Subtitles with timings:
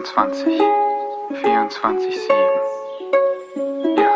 [0.00, 0.62] 24,
[1.42, 2.14] 24,
[3.54, 3.96] 7.
[3.98, 4.08] Ja.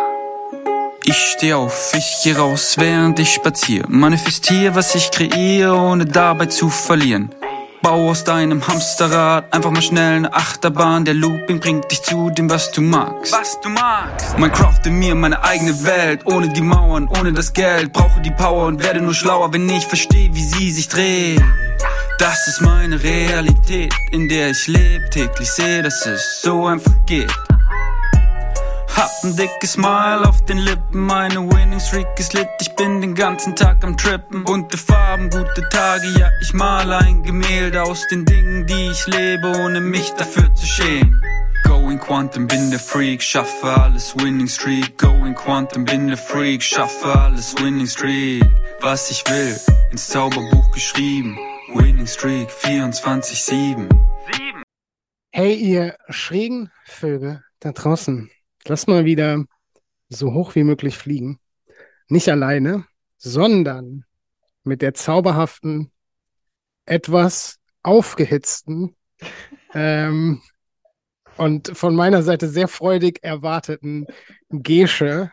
[1.05, 3.85] Ich steh auf, ich geh raus, während ich spazier.
[3.89, 7.35] Manifestier, was ich kreiere, ohne dabei zu verlieren.
[7.83, 11.05] Bau aus deinem Hamsterrad einfach mal schnell eine Achterbahn.
[11.05, 13.35] Der Looping bringt dich zu dem, was du magst.
[13.35, 14.39] Was du magst.
[14.39, 17.93] Man crafte mir meine eigene Welt, ohne die Mauern, ohne das Geld.
[17.93, 21.43] Brauche die Power und werde nur schlauer, wenn ich verstehe, wie sie sich dreht.
[22.19, 25.09] Das ist meine Realität, in der ich lebe.
[25.11, 27.33] Täglich sehe, dass es so einfach geht.
[28.97, 33.17] Hab ein dickes Smile auf den Lippen, meine Winning Streak ist lit, ich bin den
[33.17, 34.45] ganzen Tag am Trippen.
[34.45, 39.49] Bunte Farben, gute Tage, ja, ich male ein Gemälde aus den Dingen, die ich lebe,
[39.59, 41.21] ohne mich dafür zu schämen.
[41.65, 44.97] Going Quantum, bin der Freak, schaffe alles Winning Streak.
[44.99, 48.45] Going Quantum, bin der Freak, schaffe alles Winning Streak.
[48.81, 49.59] Was ich will,
[49.91, 51.37] ins Zauberbuch geschrieben.
[51.75, 53.89] Winning Streak 24-7.
[55.33, 58.31] Hey, ihr schrägen Vögel da draußen,
[58.65, 59.45] lasst mal wieder
[60.09, 61.41] so hoch wie möglich fliegen.
[62.07, 64.05] Nicht alleine, sondern
[64.63, 65.91] mit der zauberhaften,
[66.87, 68.95] etwas aufgehitzten
[69.75, 70.43] ähm,
[71.37, 74.07] und von meiner Seite sehr freudig erwarteten
[74.49, 75.33] Gesche.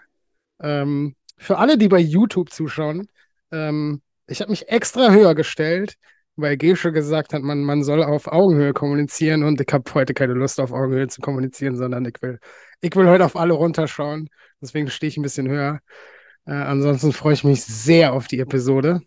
[0.59, 3.07] Ähm, für alle, die bei YouTube zuschauen,
[3.51, 5.97] ähm, ich habe mich extra höher gestellt,
[6.35, 10.33] weil Gesche gesagt hat, man, man soll auf Augenhöhe kommunizieren und ich habe heute keine
[10.33, 12.39] Lust auf Augenhöhe zu kommunizieren, sondern ich will,
[12.81, 14.29] ich will heute auf alle runterschauen.
[14.61, 15.79] Deswegen stehe ich ein bisschen höher.
[16.45, 19.01] Äh, ansonsten freue ich mich sehr auf die Episode.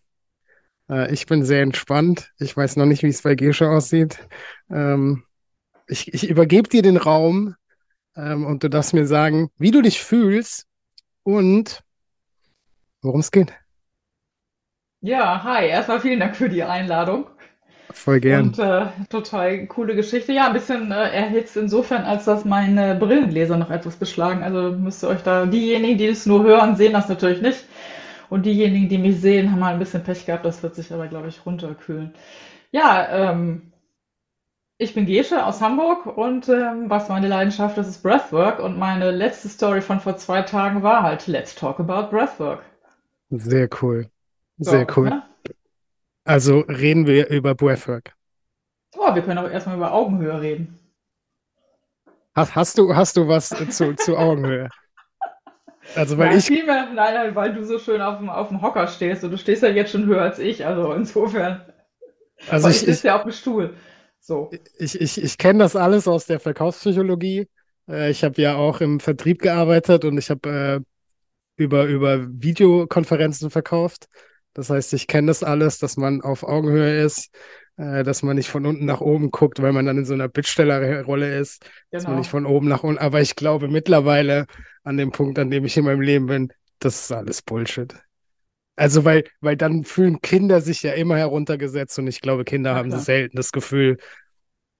[0.88, 2.32] Äh, ich bin sehr entspannt.
[2.38, 4.18] Ich weiß noch nicht, wie es bei Gesche aussieht.
[4.70, 5.24] Ähm,
[5.86, 7.54] ich, ich übergebe dir den Raum
[8.16, 10.66] ähm, und du darfst mir sagen, wie du dich fühlst
[11.22, 11.82] und
[13.02, 13.52] worum es geht.
[15.04, 15.66] Ja, hi.
[15.66, 17.26] Erstmal vielen Dank für die Einladung.
[17.92, 18.46] Voll gern.
[18.46, 20.32] Und äh, total coole Geschichte.
[20.32, 24.42] Ja, ein bisschen äh, erhitzt insofern, als dass meine Brillengläser noch etwas beschlagen.
[24.42, 27.66] Also müsst ihr euch da, diejenigen, die es nur hören, sehen das natürlich nicht.
[28.30, 30.46] Und diejenigen, die mich sehen, haben mal ein bisschen Pech gehabt.
[30.46, 32.14] Das wird sich aber, glaube ich, runterkühlen.
[32.72, 33.72] Ja, ähm,
[34.78, 38.58] ich bin Gesche aus Hamburg und ähm, was meine Leidenschaft ist, ist Breathwork.
[38.58, 42.62] Und meine letzte Story von vor zwei Tagen war halt Let's Talk About Breathwork.
[43.30, 44.10] Sehr cool.
[44.58, 45.10] So, Sehr cool.
[45.10, 45.22] ne?
[46.24, 48.14] Also reden wir über Breathwork.
[48.96, 50.78] Oh, wir können auch erstmal über Augenhöhe reden.
[52.34, 54.68] Hast, hast du, hast du was zu, zu Augenhöhe?
[55.94, 58.62] Also, weil Nein, ich, vielmehr, nein, nein, weil du so schön auf dem, auf dem
[58.62, 61.60] Hocker stehst und du stehst ja jetzt schon höher als ich, also insofern.
[62.48, 63.74] also ich, ich, sitze ja auf dem Stuhl.
[64.18, 64.50] So.
[64.78, 67.46] ich, ich, ich kenne das alles aus der Verkaufspsychologie.
[67.88, 70.80] Äh, ich habe ja auch im Vertrieb gearbeitet und ich habe
[71.58, 74.08] äh, über, über Videokonferenzen verkauft.
[74.54, 77.30] Das heißt, ich kenne das alles, dass man auf Augenhöhe ist,
[77.76, 80.28] äh, dass man nicht von unten nach oben guckt, weil man dann in so einer
[80.28, 82.18] Bittstellerrolle ist, dass man Genau.
[82.20, 82.98] nicht von oben nach unten.
[83.00, 84.46] Aber ich glaube mittlerweile
[84.84, 87.94] an dem Punkt, an dem ich in meinem Leben bin, das ist alles Bullshit.
[88.76, 92.78] Also, weil, weil dann fühlen Kinder sich ja immer heruntergesetzt und ich glaube, Kinder Na
[92.78, 93.98] haben selten das Gefühl,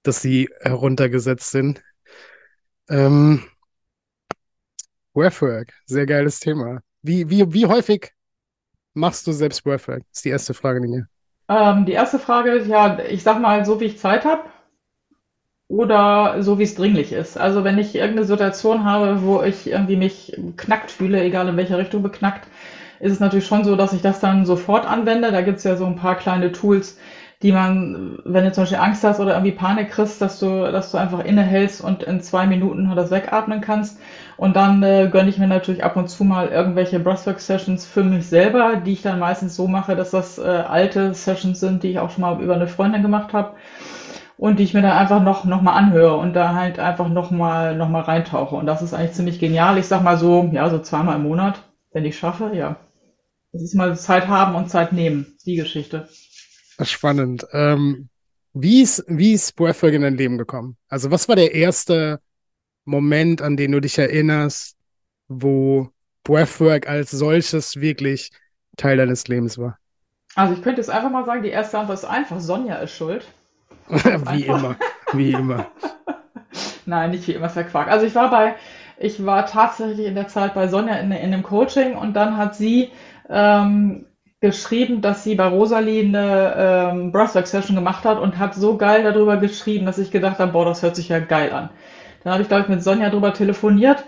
[0.02, 1.82] dass sie heruntergesetzt sind.
[2.88, 3.42] Ähm,
[5.14, 6.80] Breathwork, sehr geiles Thema.
[7.02, 8.10] Wie, wie, wie häufig
[8.94, 10.02] machst du selbst Breathwork?
[10.12, 11.08] Ist die erste Frage, Dinge.
[11.48, 14.44] Ähm, die erste Frage, ja, ich sag mal, so wie ich Zeit habe
[15.68, 17.36] oder so wie es dringlich ist.
[17.36, 21.76] Also wenn ich irgendeine Situation habe, wo ich irgendwie mich knackt fühle, egal in welche
[21.78, 22.48] Richtung beknackt,
[23.00, 25.32] ist es natürlich schon so, dass ich das dann sofort anwende.
[25.32, 26.98] Da gibt's ja so ein paar kleine Tools,
[27.44, 30.90] die man, wenn du zum Beispiel Angst hast oder irgendwie Panik kriegst, dass du, dass
[30.90, 34.00] du einfach innehältst und in zwei Minuten das wegatmen kannst.
[34.38, 38.26] Und dann äh, gönne ich mir natürlich ab und zu mal irgendwelche Breathwork-Sessions für mich
[38.28, 41.98] selber, die ich dann meistens so mache, dass das äh, alte Sessions sind, die ich
[41.98, 43.52] auch schon mal über eine Freundin gemacht habe
[44.38, 47.30] und die ich mir dann einfach noch, noch mal anhöre und da halt einfach noch
[47.30, 48.56] mal, noch mal reintauche.
[48.56, 49.78] Und das ist eigentlich ziemlich genial.
[49.78, 51.62] Ich sag mal so, ja, so zweimal im Monat,
[51.92, 52.76] wenn ich schaffe, ja.
[53.52, 56.08] Das ist mal Zeit haben und Zeit nehmen, die Geschichte.
[56.82, 57.46] Spannend.
[57.52, 58.08] Ähm,
[58.52, 60.76] wie ist, wie ist Breathwork in dein Leben gekommen?
[60.88, 62.20] Also, was war der erste
[62.84, 64.76] Moment, an den du dich erinnerst,
[65.28, 65.90] wo
[66.24, 68.30] Breathwork als solches wirklich
[68.76, 69.78] Teil deines Lebens war?
[70.34, 73.26] Also ich könnte jetzt einfach mal sagen, die erste Antwort ist einfach, Sonja ist schuld.
[73.88, 74.76] Wie immer,
[75.12, 75.70] wie immer.
[76.86, 77.88] Nein, nicht wie immer ist ja Quark.
[77.88, 78.54] Also ich war bei,
[78.98, 82.56] ich war tatsächlich in der Zeit bei Sonja in, in einem Coaching und dann hat
[82.56, 82.90] sie
[83.28, 84.06] ähm,
[84.44, 86.54] geschrieben, dass sie bei Rosalie eine
[86.92, 90.66] ähm, Breathwork-Session gemacht hat und hat so geil darüber geschrieben, dass ich gedacht habe, boah,
[90.66, 91.70] das hört sich ja geil an.
[92.22, 94.04] Dann habe ich, glaube ich, mit Sonja darüber telefoniert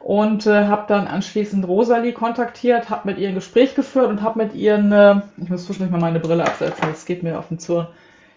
[0.00, 4.38] und äh, habe dann anschließend Rosalie kontaktiert, habe mit ihr ein Gespräch geführt und habe
[4.38, 7.58] mit ihr eine, ich muss zwischendurch mal meine Brille absetzen, das geht mir auf den
[7.58, 7.88] Zahn.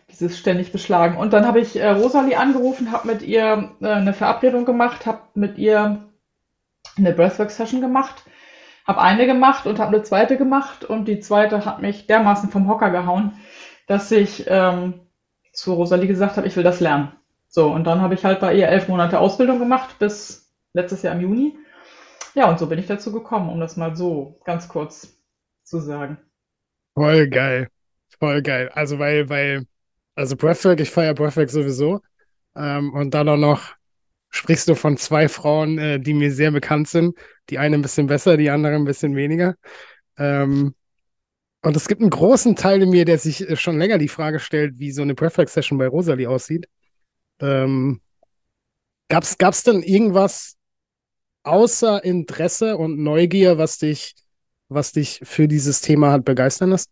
[0.09, 1.17] dieses ständig beschlagen.
[1.17, 5.21] Und dann habe ich äh, Rosalie angerufen, habe mit ihr äh, eine Verabredung gemacht, habe
[5.33, 5.97] mit ihr
[6.97, 8.23] eine Breathwork-Session gemacht,
[8.87, 12.69] habe eine gemacht und habe eine zweite gemacht und die zweite hat mich dermaßen vom
[12.69, 13.33] Hocker gehauen,
[13.85, 15.01] dass ich ähm,
[15.51, 17.11] zu Rosalie gesagt habe, ich will das lernen.
[17.49, 21.15] So, und dann habe ich halt bei ihr elf Monate Ausbildung gemacht bis letztes Jahr
[21.15, 21.57] im Juni.
[22.33, 25.17] Ja, und so bin ich dazu gekommen, um das mal so ganz kurz
[25.63, 26.17] zu sagen.
[26.93, 27.69] Voll geil.
[28.19, 28.69] Voll geil.
[28.73, 29.65] Also, weil, weil,
[30.15, 32.01] also Breathwork, ich feiere Breathwork sowieso.
[32.55, 33.76] Ähm, und dann auch noch
[34.29, 37.17] sprichst du von zwei Frauen, äh, die mir sehr bekannt sind.
[37.49, 39.55] Die eine ein bisschen besser, die andere ein bisschen weniger.
[40.17, 40.75] Ähm,
[41.63, 44.39] und es gibt einen großen Teil in mir, der sich äh, schon länger die Frage
[44.39, 46.67] stellt, wie so eine Breathwork-Session bei Rosalie aussieht.
[47.39, 48.01] Ähm,
[49.09, 50.55] gab's, gab's denn irgendwas
[51.43, 54.15] außer Interesse und Neugier, was dich,
[54.69, 56.91] was dich für dieses Thema hat begeistern lassen?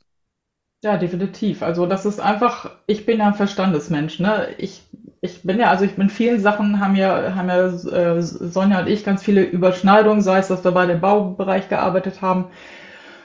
[0.84, 1.62] Ja, definitiv.
[1.62, 4.54] Also das ist einfach, ich bin ja ein Verstandesmensch, ne?
[4.58, 4.84] Ich,
[5.26, 8.88] ich bin ja, also ich bin vielen Sachen haben ja, haben ja äh, Sonja und
[8.88, 12.46] ich ganz viele Überschneidungen, sei es, dass wir beide im Baubereich gearbeitet haben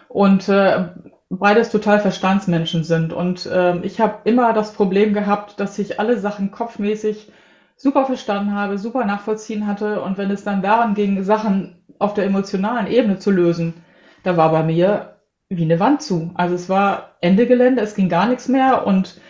[0.08, 0.88] und äh,
[1.28, 3.12] beides total Verstandsmenschen sind.
[3.12, 7.30] Und äh, ich habe immer das Problem gehabt, dass ich alle Sachen kopfmäßig
[7.76, 12.24] super verstanden habe, super nachvollziehen hatte und wenn es dann daran ging, Sachen auf der
[12.24, 13.74] emotionalen Ebene zu lösen,
[14.22, 15.16] da war bei mir
[15.48, 16.30] wie eine Wand zu.
[16.34, 19.20] Also es war Ende Gelände, es ging gar nichts mehr und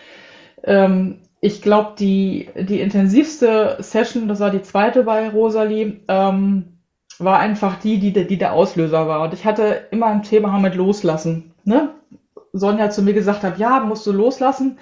[0.65, 6.81] ähm, ich glaube, die, die intensivste Session, das war die zweite bei Rosalie, ähm,
[7.19, 9.23] war einfach die, die, die der Auslöser war.
[9.23, 11.55] Und ich hatte immer ein Thema mit Loslassen.
[11.65, 11.91] Ne?
[12.53, 14.79] Sonja zu mir gesagt hat, ja, musst du loslassen,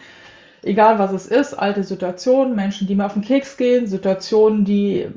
[0.62, 5.08] egal was es ist, alte Situationen, Menschen, die mir auf den Keks gehen, Situationen, die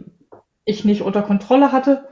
[0.65, 2.07] ich nicht unter Kontrolle hatte.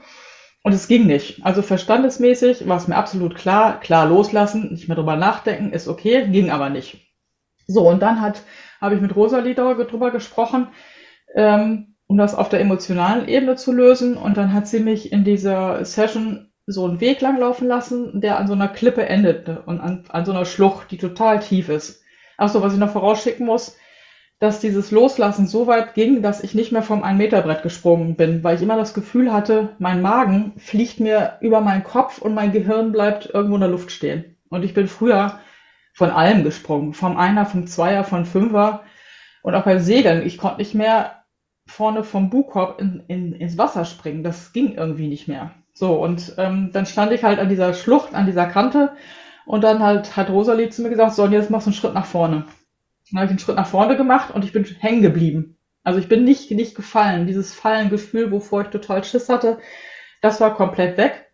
[0.62, 1.44] Und es ging nicht.
[1.44, 6.26] Also verstandesmäßig war es mir absolut klar, klar loslassen, nicht mehr drüber nachdenken, ist okay,
[6.28, 6.98] ging aber nicht.
[7.66, 8.42] So, und dann hat,
[8.80, 10.68] habe ich mit Rosalie darüber gesprochen,
[11.34, 14.16] ähm, um das auf der emotionalen Ebene zu lösen.
[14.16, 18.38] Und dann hat sie mich in dieser Session so einen Weg lang laufen lassen, der
[18.38, 22.02] an so einer Klippe endet und an, an so einer Schlucht, die total tief ist.
[22.36, 23.76] Achso, was ich noch vorausschicken muss,
[24.38, 28.56] dass dieses Loslassen so weit ging, dass ich nicht mehr vom Ein-Meter-Brett gesprungen bin, weil
[28.56, 32.92] ich immer das Gefühl hatte, mein Magen fliegt mir über meinen Kopf und mein Gehirn
[32.92, 34.36] bleibt irgendwo in der Luft stehen.
[34.48, 35.38] Und ich bin früher
[36.00, 38.84] von allem gesprungen, vom Einer, vom Zweier, vom Fünfer
[39.42, 40.24] und auch beim Segeln.
[40.26, 41.24] Ich konnte nicht mehr
[41.66, 44.22] vorne vom Bugkorb in, in, ins Wasser springen.
[44.22, 45.50] Das ging irgendwie nicht mehr.
[45.74, 48.96] So, und ähm, dann stand ich halt an dieser Schlucht, an dieser Kante
[49.44, 51.92] und dann halt hat Rosalie zu mir gesagt, so, und jetzt machst du einen Schritt
[51.92, 52.46] nach vorne.
[53.10, 55.58] Dann habe ich einen Schritt nach vorne gemacht und ich bin hängen geblieben.
[55.82, 57.26] Also ich bin nicht, nicht gefallen.
[57.26, 59.58] Dieses Fallengefühl, wovor ich total Schiss hatte,
[60.22, 61.30] das war komplett weg.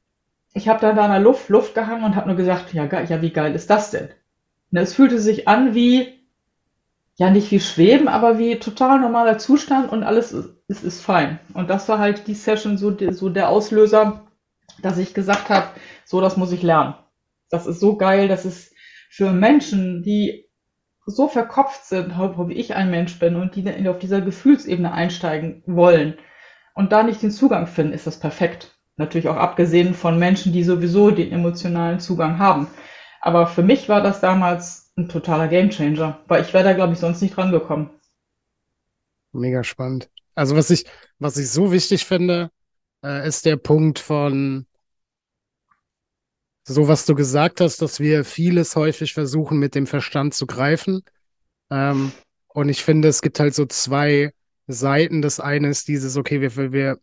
[0.54, 3.22] Ich habe dann da in der Luft, Luft gehangen und habe nur gesagt, ja, ja,
[3.22, 4.08] wie geil ist das denn?
[4.70, 6.20] Und es fühlte sich an wie,
[7.16, 11.38] ja, nicht wie Schweben, aber wie total normaler Zustand und alles ist, ist, ist fein.
[11.54, 14.26] Und das war halt die Session, so, so der Auslöser,
[14.82, 15.68] dass ich gesagt habe,
[16.04, 16.94] so, das muss ich lernen.
[17.50, 18.74] Das ist so geil, das ist
[19.08, 20.46] für Menschen, die
[21.06, 26.18] so verkopft sind, wie ich ein Mensch bin und die auf dieser Gefühlsebene einsteigen wollen
[26.74, 28.76] und da nicht den Zugang finden, ist das perfekt.
[28.96, 32.66] Natürlich auch abgesehen von Menschen, die sowieso den emotionalen Zugang haben.
[33.26, 37.00] Aber für mich war das damals ein totaler Gamechanger, weil ich wäre da, glaube ich,
[37.00, 37.90] sonst nicht rangekommen.
[39.32, 40.08] Mega spannend.
[40.36, 40.84] Also was ich,
[41.18, 42.52] was ich so wichtig finde,
[43.04, 44.64] äh, ist der Punkt von
[46.62, 51.02] so was du gesagt hast, dass wir vieles häufig versuchen, mit dem Verstand zu greifen.
[51.68, 52.12] Ähm,
[52.46, 54.34] und ich finde, es gibt halt so zwei
[54.68, 55.20] Seiten.
[55.20, 57.00] Das eine ist dieses, okay, wir, wir,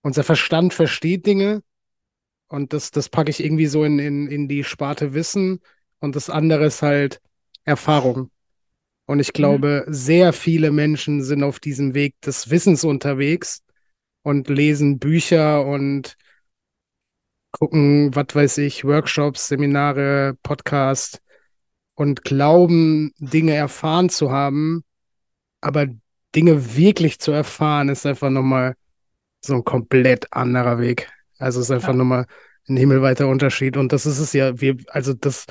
[0.00, 1.62] unser Verstand versteht Dinge
[2.54, 5.60] und das, das packe ich irgendwie so in, in, in die Sparte Wissen
[5.98, 7.20] und das andere ist halt
[7.64, 8.30] Erfahrung.
[9.06, 9.32] Und ich mhm.
[9.32, 9.92] glaube, mhm.
[9.92, 13.62] sehr viele Menschen sind auf diesem Weg des Wissens unterwegs
[14.22, 16.16] und lesen Bücher und
[17.50, 21.20] gucken, was weiß ich, Workshops, Seminare, Podcast
[21.94, 24.84] und glauben, Dinge erfahren zu haben,
[25.60, 25.86] aber
[26.34, 28.74] Dinge wirklich zu erfahren, ist einfach nochmal
[29.40, 31.10] so ein komplett anderer Weg.
[31.44, 31.94] Also es ist einfach ja.
[31.94, 32.26] nochmal
[32.68, 33.76] ein himmelweiter Unterschied.
[33.76, 35.46] Und das ist es ja, wir, also das,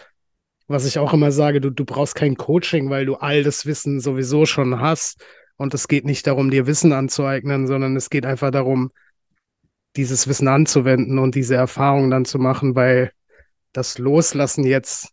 [0.68, 4.00] was ich auch immer sage, du, du brauchst kein Coaching, weil du all das Wissen
[4.00, 5.24] sowieso schon hast.
[5.56, 8.92] Und es geht nicht darum, dir Wissen anzueignen, sondern es geht einfach darum,
[9.96, 13.12] dieses Wissen anzuwenden und diese Erfahrung dann zu machen, weil
[13.72, 15.10] das Loslassen jetzt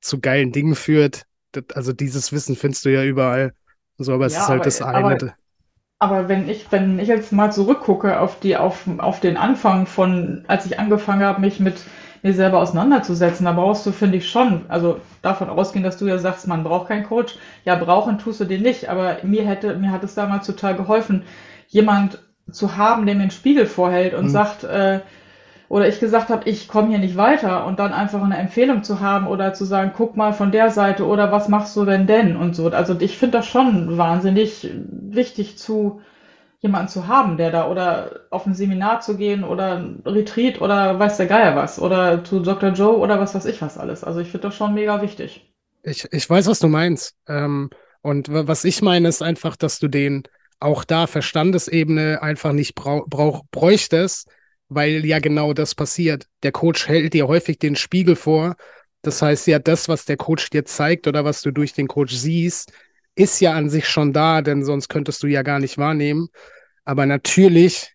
[0.00, 1.24] zu geilen Dingen führt.
[1.52, 3.52] Das, also dieses Wissen findest du ja überall.
[3.98, 5.34] So, aber es ja, ist halt aber, das eine.
[5.98, 10.44] Aber, wenn ich, wenn ich jetzt mal zurückgucke auf die, auf, auf den Anfang von,
[10.48, 11.76] als ich angefangen habe, mich mit,
[12.24, 13.44] mir selber auseinanderzusetzen.
[13.44, 16.88] Da brauchst du, finde ich, schon, also davon ausgehen, dass du ja sagst, man braucht
[16.88, 17.36] keinen Coach.
[17.66, 21.24] Ja, brauchen tust du den nicht, aber mir hätte, mir hat es damals total geholfen,
[21.68, 22.18] jemand
[22.50, 24.30] zu haben, der mir einen Spiegel vorhält und mhm.
[24.30, 25.00] sagt, äh,
[25.74, 29.00] oder ich gesagt habe, ich komme hier nicht weiter und dann einfach eine Empfehlung zu
[29.00, 32.36] haben oder zu sagen, guck mal von der Seite oder was machst du denn denn
[32.36, 32.68] und so.
[32.68, 36.00] Also ich finde das schon wahnsinnig wichtig zu
[36.60, 40.96] jemanden zu haben, der da oder auf ein Seminar zu gehen oder ein Retreat oder
[41.00, 42.70] weiß der Geier was oder zu Dr.
[42.70, 44.04] Joe oder was weiß ich was alles.
[44.04, 45.52] Also ich finde das schon mega wichtig.
[45.82, 47.16] Ich, ich weiß, was du meinst.
[47.26, 50.22] Ähm, und was ich meine, ist einfach, dass du den
[50.60, 54.28] auch da Verstandesebene einfach nicht brauch, brauch, bräuchtest,
[54.68, 56.26] weil ja genau das passiert.
[56.42, 58.56] Der Coach hält dir häufig den Spiegel vor.
[59.02, 62.14] Das heißt ja, das, was der Coach dir zeigt oder was du durch den Coach
[62.14, 62.72] siehst,
[63.14, 66.28] ist ja an sich schon da, denn sonst könntest du ja gar nicht wahrnehmen.
[66.84, 67.92] Aber natürlich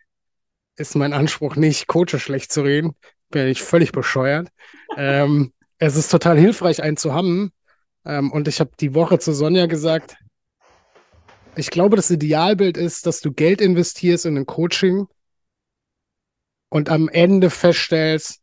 [0.76, 2.96] ist mein Anspruch nicht, Coaches schlecht zu reden.
[3.30, 4.50] Bin ich völlig bescheuert.
[4.98, 7.52] ähm, es ist total hilfreich, einen zu haben.
[8.06, 10.18] Ähm, und ich habe die Woche zu Sonja gesagt,
[11.56, 15.08] ich glaube, das Idealbild ist, dass du Geld investierst in ein Coaching
[16.70, 18.42] und am Ende feststellst,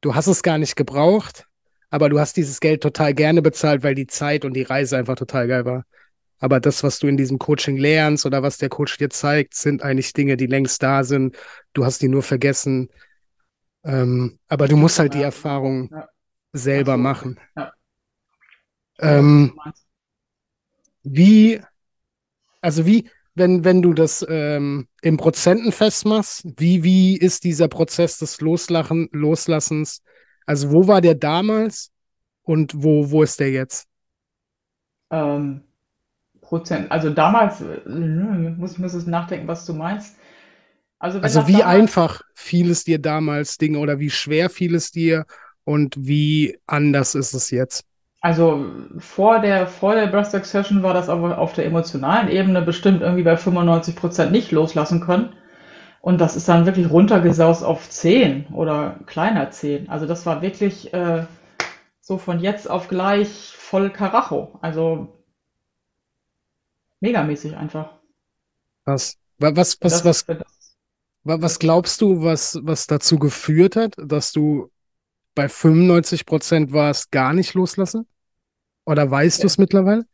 [0.00, 1.46] du hast es gar nicht gebraucht,
[1.90, 5.16] aber du hast dieses Geld total gerne bezahlt, weil die Zeit und die Reise einfach
[5.16, 5.84] total geil war.
[6.38, 9.82] Aber das, was du in diesem Coaching lernst oder was der Coach dir zeigt, sind
[9.82, 11.36] eigentlich Dinge, die längst da sind.
[11.74, 12.88] Du hast die nur vergessen.
[13.84, 16.08] Ähm, aber du musst halt die Erfahrung ja.
[16.52, 17.38] selber machen.
[17.56, 17.72] Ja.
[19.00, 19.58] Ähm,
[21.02, 21.60] wie,
[22.60, 28.18] also wie, wenn, wenn du das ähm, in Prozenten festmachst, wie, wie ist dieser Prozess
[28.18, 30.02] des Loslachen, Loslassens?
[30.46, 31.90] Also wo war der damals
[32.42, 33.88] und wo, wo ist der jetzt?
[35.10, 35.62] Ähm,
[36.42, 40.16] Prozent, also damals, äh, muss ich muss es nachdenken, was du meinst.
[40.98, 44.90] Also, also wie damals, einfach fiel es dir damals Dinge oder wie schwer fiel es
[44.90, 45.24] dir
[45.64, 47.84] und wie anders ist es jetzt?
[48.20, 48.66] Also
[48.98, 53.22] vor der, vor der Breast Session war das aber auf der emotionalen Ebene bestimmt irgendwie
[53.22, 55.34] bei 95 Prozent nicht loslassen können.
[56.02, 59.88] Und das ist dann wirklich runtergesaust auf 10 oder kleiner 10.
[59.88, 61.24] Also das war wirklich äh,
[62.00, 64.58] so von jetzt auf gleich voll Karacho.
[64.60, 65.16] Also
[67.00, 67.94] megamäßig einfach.
[68.84, 74.70] Was, was, was, was, was, was glaubst du, was, was dazu geführt hat, dass du
[75.40, 78.06] bei 95 Prozent war es gar nicht loslassen?
[78.84, 79.42] Oder weißt ja.
[79.42, 80.04] du es mittlerweile?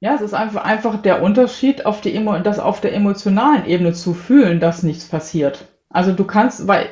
[0.00, 3.94] Ja, es ist einfach, einfach der Unterschied, auf die Emo das auf der emotionalen Ebene
[3.94, 5.66] zu fühlen, dass nichts passiert.
[5.88, 6.90] Also du kannst, weil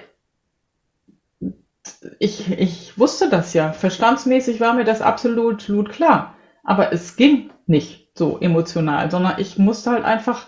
[2.19, 3.75] ich, ich wusste das ja.
[3.75, 6.37] Verstandsmäßig war mir das absolut, absolut klar.
[6.65, 10.47] Aber es ging nicht so emotional, sondern ich musste halt einfach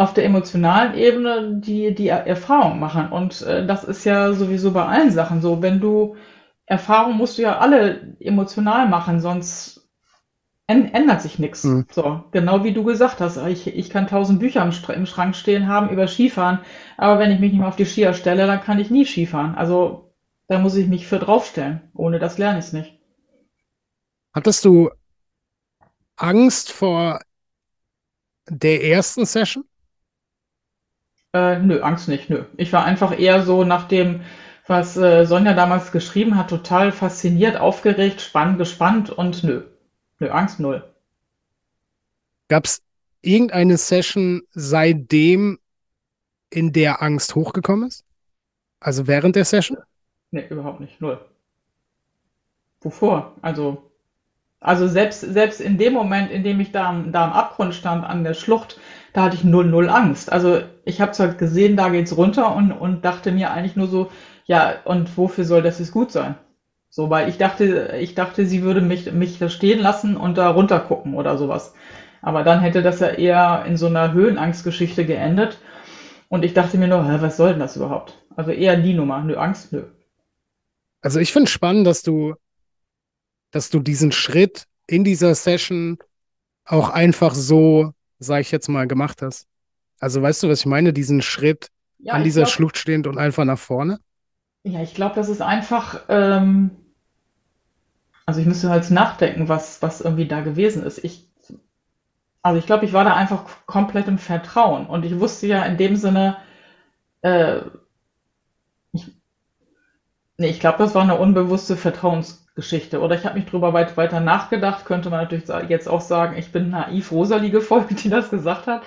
[0.00, 3.12] auf der emotionalen Ebene die, die Erfahrung machen.
[3.12, 5.60] Und äh, das ist ja sowieso bei allen Sachen so.
[5.60, 6.16] Wenn du
[6.64, 9.90] Erfahrung musst du ja alle emotional machen, sonst
[10.66, 11.64] ändert sich nichts.
[11.64, 11.86] Mhm.
[11.90, 13.36] So, genau wie du gesagt hast.
[13.48, 16.60] Ich, ich kann tausend Bücher im, im, Schrank stehen haben über Skifahren,
[16.96, 19.54] aber wenn ich mich nicht mehr auf die Skier stelle, dann kann ich nie Skifahren.
[19.54, 20.14] Also
[20.48, 21.90] da muss ich mich für draufstellen.
[21.92, 22.98] Ohne das lerne ich es nicht.
[24.32, 24.88] Hattest du
[26.16, 27.20] Angst vor
[28.48, 29.64] der ersten Session?
[31.32, 32.44] Äh, nö, Angst nicht, nö.
[32.56, 34.22] Ich war einfach eher so nach dem,
[34.66, 39.62] was äh, Sonja damals geschrieben hat, total fasziniert, aufgeregt, spannend, gespannt und nö.
[40.18, 40.84] Nö, Angst null.
[42.48, 42.82] Gab es
[43.22, 45.58] irgendeine Session seitdem,
[46.50, 48.04] in der Angst hochgekommen ist?
[48.80, 49.78] Also während der Session?
[50.32, 51.00] Nee, überhaupt nicht.
[51.00, 51.24] Null.
[52.80, 53.36] Wovor?
[53.42, 53.90] Also,
[54.58, 58.24] also selbst, selbst in dem Moment, in dem ich da, da am Abgrund stand, an
[58.24, 58.80] der Schlucht,
[59.12, 60.32] da hatte ich null, null Angst.
[60.32, 64.10] Also ich habe zwar gesehen, da geht's runter und, und dachte mir eigentlich nur so,
[64.46, 66.36] ja, und wofür soll das jetzt gut sein?
[66.88, 70.50] So, weil ich dachte, ich dachte, sie würde mich, mich da stehen lassen und da
[70.50, 71.74] runter gucken oder sowas.
[72.22, 75.58] Aber dann hätte das ja eher in so einer Höhenangstgeschichte geendet.
[76.28, 78.18] Und ich dachte mir nur, hä, was soll denn das überhaupt?
[78.36, 79.22] Also eher die Nummer.
[79.22, 79.84] Nö, Angst, nö.
[81.00, 82.34] Also ich finde spannend, dass du,
[83.52, 85.98] dass du diesen Schritt in dieser Session
[86.64, 89.48] auch einfach so sag ich jetzt mal, gemacht hast.
[89.98, 90.92] Also weißt du, was ich meine?
[90.92, 93.98] Diesen Schritt ja, an dieser glaub, Schlucht stehend und einfach nach vorne?
[94.62, 96.70] Ja, ich glaube, das ist einfach, ähm,
[98.26, 101.02] also ich müsste halt nachdenken, was, was irgendwie da gewesen ist.
[101.02, 101.28] Ich,
[102.42, 105.76] also ich glaube, ich war da einfach komplett im Vertrauen und ich wusste ja in
[105.76, 106.36] dem Sinne,
[107.22, 107.60] äh,
[108.92, 109.06] ich,
[110.38, 113.00] nee, ich glaube, das war eine unbewusste Vertrauens, Geschichte.
[113.00, 116.52] Oder ich habe mich drüber weit, weiter nachgedacht, könnte man natürlich jetzt auch sagen, ich
[116.52, 118.82] bin naiv Rosalie gefolgt, die das gesagt hat.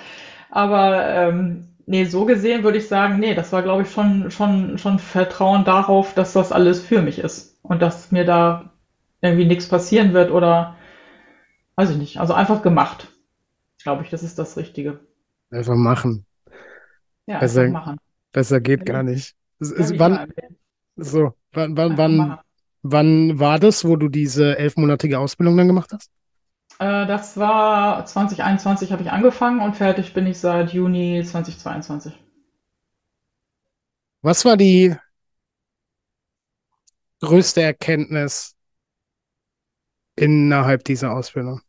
[0.51, 4.77] Aber ähm, nee, so gesehen würde ich sagen, nee, das war, glaube ich, schon, schon,
[4.77, 8.71] schon Vertrauen darauf, dass das alles für mich ist und dass mir da
[9.21, 10.75] irgendwie nichts passieren wird oder
[11.75, 12.19] weiß ich nicht.
[12.19, 13.07] Also einfach gemacht.
[13.83, 14.99] Glaube ich, das ist das Richtige.
[15.51, 16.25] Einfach machen.
[17.25, 17.97] Ja, Besser, einfach machen.
[18.31, 19.35] besser geht Ja, gar nicht.
[19.59, 20.33] Es- Ja, wann,
[20.97, 22.39] so, wann, wann, wann.
[22.83, 26.11] Wann war das, wo du diese elfmonatige Ausbildung dann gemacht hast?
[26.77, 32.13] Äh, das war 2021 habe ich angefangen und fertig bin ich seit Juni 2022.
[34.23, 34.95] Was war die
[37.21, 38.55] größte Erkenntnis
[40.15, 41.61] innerhalb dieser Ausbildung?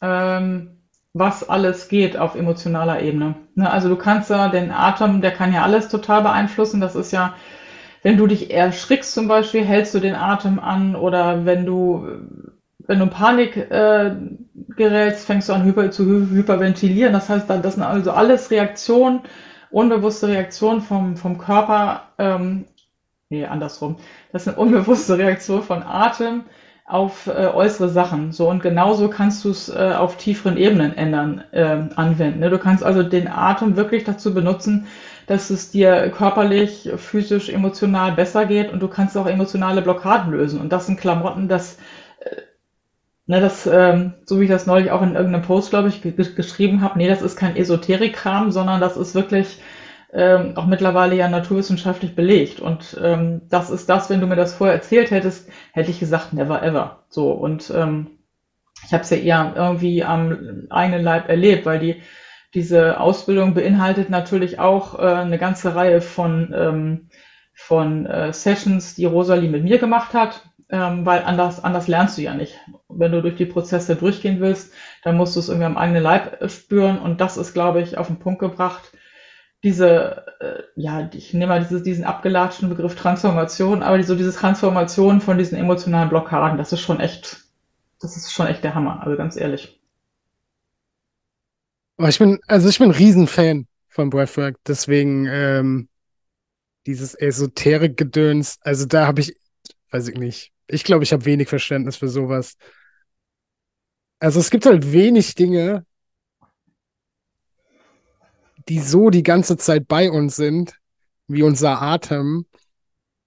[0.00, 0.78] ähm,
[1.14, 3.34] was alles geht auf emotionaler Ebene.
[3.54, 6.80] Ne, also du kannst ja den Atem, der kann ja alles total beeinflussen.
[6.80, 7.34] Das ist ja,
[8.08, 12.08] wenn du dich erschrickst zum Beispiel, hältst du den Atem an oder wenn du,
[12.86, 14.16] wenn du in Panik äh,
[14.76, 17.12] gerätst, fängst du an hyper, zu hy hyperventilieren.
[17.12, 19.20] Das heißt, das sind also alles Reaktionen,
[19.70, 22.64] unbewusste Reaktionen vom, vom Körper, ähm,
[23.28, 23.96] nee, andersrum.
[24.32, 26.44] Das sind unbewusste Reaktionen von Atem
[26.86, 28.32] auf äh, äußere Sachen.
[28.32, 32.40] So und genauso kannst du es äh, auf tieferen Ebenen ändern, ähm, anwenden.
[32.40, 32.48] Ne?
[32.48, 34.86] Du kannst also den Atem wirklich dazu benutzen,
[35.28, 40.60] dass es dir körperlich, physisch, emotional besser geht und du kannst auch emotionale Blockaden lösen.
[40.60, 41.76] Und das sind Klamotten, das,
[42.20, 42.36] äh,
[43.26, 46.12] ne, das, ähm, so wie ich das neulich auch in irgendeinem Post, glaube ich, ge
[46.12, 49.60] geschrieben habe, nee, das ist kein Esoterik-Kram, sondern das ist wirklich
[50.14, 52.60] ähm, auch mittlerweile ja naturwissenschaftlich belegt.
[52.60, 56.32] Und ähm, das ist das, wenn du mir das vorher erzählt hättest, hätte ich gesagt,
[56.32, 57.04] never ever.
[57.10, 58.18] So, und ähm,
[58.86, 62.02] ich habe es ja eher irgendwie am eigenen Leib erlebt, weil die
[62.54, 67.08] diese Ausbildung beinhaltet natürlich auch äh, eine ganze Reihe von, ähm,
[67.54, 72.22] von äh, Sessions, die Rosalie mit mir gemacht hat, ähm, weil anders, anders lernst du
[72.22, 72.58] ja nicht.
[72.88, 76.40] Wenn du durch die Prozesse durchgehen willst, dann musst du es irgendwie am eigenen Leib
[76.40, 78.92] äh, spüren und das ist, glaube ich, auf den Punkt gebracht,
[79.62, 85.20] diese, äh, ja, ich nehme mal dieses, diesen abgelatschten Begriff Transformation, aber so diese Transformation
[85.20, 87.38] von diesen emotionalen Blockaden, das ist schon echt,
[88.00, 89.77] das ist schon echt der Hammer, also ganz ehrlich.
[91.98, 95.88] Aber ich bin, also ich bin ein Riesenfan von Breathwork, deswegen ähm,
[96.86, 99.36] dieses Esoterik-Gedöns, also da habe ich,
[99.90, 102.56] weiß ich nicht, ich glaube, ich habe wenig Verständnis für sowas.
[104.20, 105.84] Also es gibt halt wenig Dinge,
[108.68, 110.78] die so die ganze Zeit bei uns sind,
[111.26, 112.46] wie unser Atem.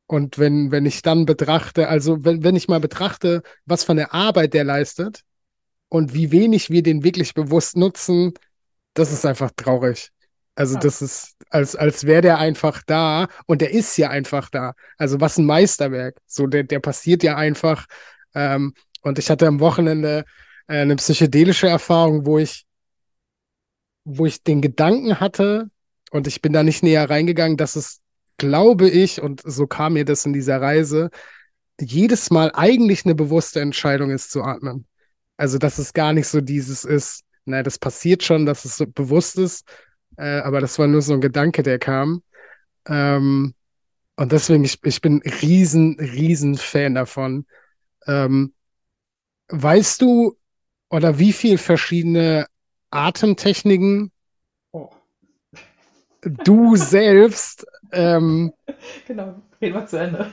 [0.08, 4.14] Und wenn, wenn ich dann betrachte, also wenn, wenn ich mal betrachte, was für eine
[4.14, 5.24] Arbeit der leistet
[5.90, 8.34] und wie wenig wir den wirklich bewusst nutzen,
[8.94, 10.12] das ist einfach traurig.
[10.56, 14.74] Also das ist, als, als wäre der einfach da und der ist ja einfach da.
[14.98, 16.18] Also was ein Meisterwerk.
[16.28, 17.86] So, der, der passiert ja einfach.
[18.36, 20.26] Ähm, und ich hatte am Wochenende
[20.68, 22.66] äh, eine psychedelische Erfahrung, wo ich,
[24.04, 25.70] wo ich den Gedanken hatte,
[26.12, 28.02] und ich bin da nicht näher reingegangen, dass es,
[28.38, 31.10] glaube ich, und so kam mir das in dieser Reise,
[31.80, 34.86] jedes Mal eigentlich eine bewusste Entscheidung ist zu atmen.
[35.38, 38.86] Also, dass es gar nicht so dieses ist, na, das passiert schon, dass es so
[38.88, 39.68] bewusst ist,
[40.18, 42.24] äh, aber das war nur so ein Gedanke, der kam.
[42.88, 43.54] Ähm,
[44.16, 47.46] und deswegen, ich, ich bin riesen, riesen Fan davon.
[48.08, 48.54] Ähm,
[49.50, 50.38] weißt du,
[50.90, 52.48] oder wie viel verschiedene
[52.92, 54.12] Atemtechniken
[54.74, 54.90] Oh.
[56.22, 58.52] du selbst ähm,
[59.08, 60.32] Genau, reden wir zu Ende.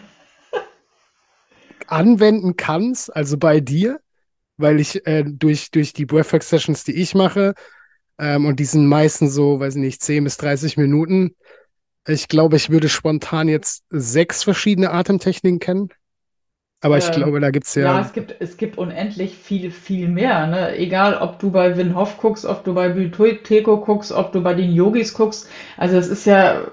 [1.87, 4.01] anwenden kannst, also bei dir,
[4.59, 7.55] weil ich äh, durch, durch die Breathwork-Sessions, die ich mache,
[8.19, 11.37] ähm, und die sind meistens so, weiß ich nicht, 10 bis 30 Minuten,
[12.07, 15.91] ich glaube, ich würde spontan jetzt sechs verschiedene Atemtechniken kennen.
[16.81, 18.01] Aber ich Ähm, glaube, da gibt es Ja, ja.
[18.01, 20.77] es gibt, es gibt unendlich viel, viel mehr, ne?
[20.79, 24.55] Egal, ob du bei Wim Hof guckst, ob du bei Buteyko guckst, ob du bei
[24.55, 25.49] den Yogis guckst.
[25.77, 26.73] Also es ist ja,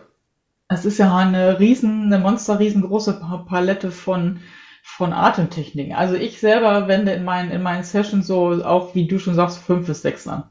[0.70, 4.42] es ist ja eine riesen, eine monster riesengroße Pa- Palette von,
[4.88, 5.94] von Atemtechniken.
[5.94, 9.58] Also ich selber wende in meinen, in meinen Sessions so auch, wie du schon sagst,
[9.58, 10.44] fünf bis sechs an.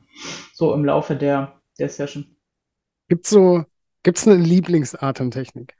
[0.52, 2.36] So im Laufe der, der Session.
[3.08, 3.64] Gibt so,
[4.02, 5.76] gibt's eine Lieblingsatemtechnik?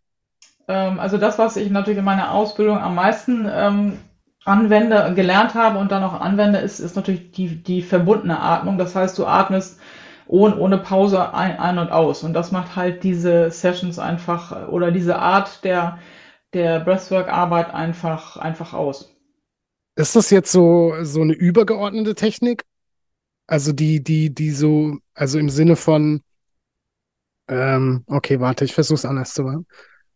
[0.69, 3.99] Ähm, also das, was ich natürlich in meiner Ausbildung am meisten ähm,
[4.45, 8.79] anwende, gelernt habe und dann auch anwende, ist, ist natürlich die, die verbundene Atmung.
[8.79, 9.81] Das heißt, du atmest
[10.27, 12.23] ohne, ohne Pause ein, ein und aus.
[12.23, 15.99] Und das macht halt diese Sessions einfach oder diese Art der,
[16.55, 19.15] der Breathwork-Arbeit einfach, einfach aus.
[19.97, 22.65] Ist das jetzt so, so eine übergeordnete Technik?
[23.47, 26.23] Also die, die, die so, also im Sinne von,
[27.49, 29.67] ähm, okay, warte, ich versuche es anders zu machen.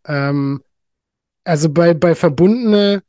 [0.06, 0.62] Ähm,
[1.44, 3.02] also bei, bei verbundene,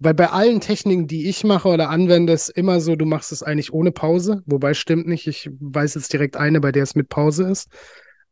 [0.00, 3.42] weil bei allen Techniken, die ich mache oder anwende, ist immer so, du machst es
[3.42, 7.08] eigentlich ohne Pause, wobei stimmt nicht, ich weiß jetzt direkt eine, bei der es mit
[7.08, 7.68] Pause ist.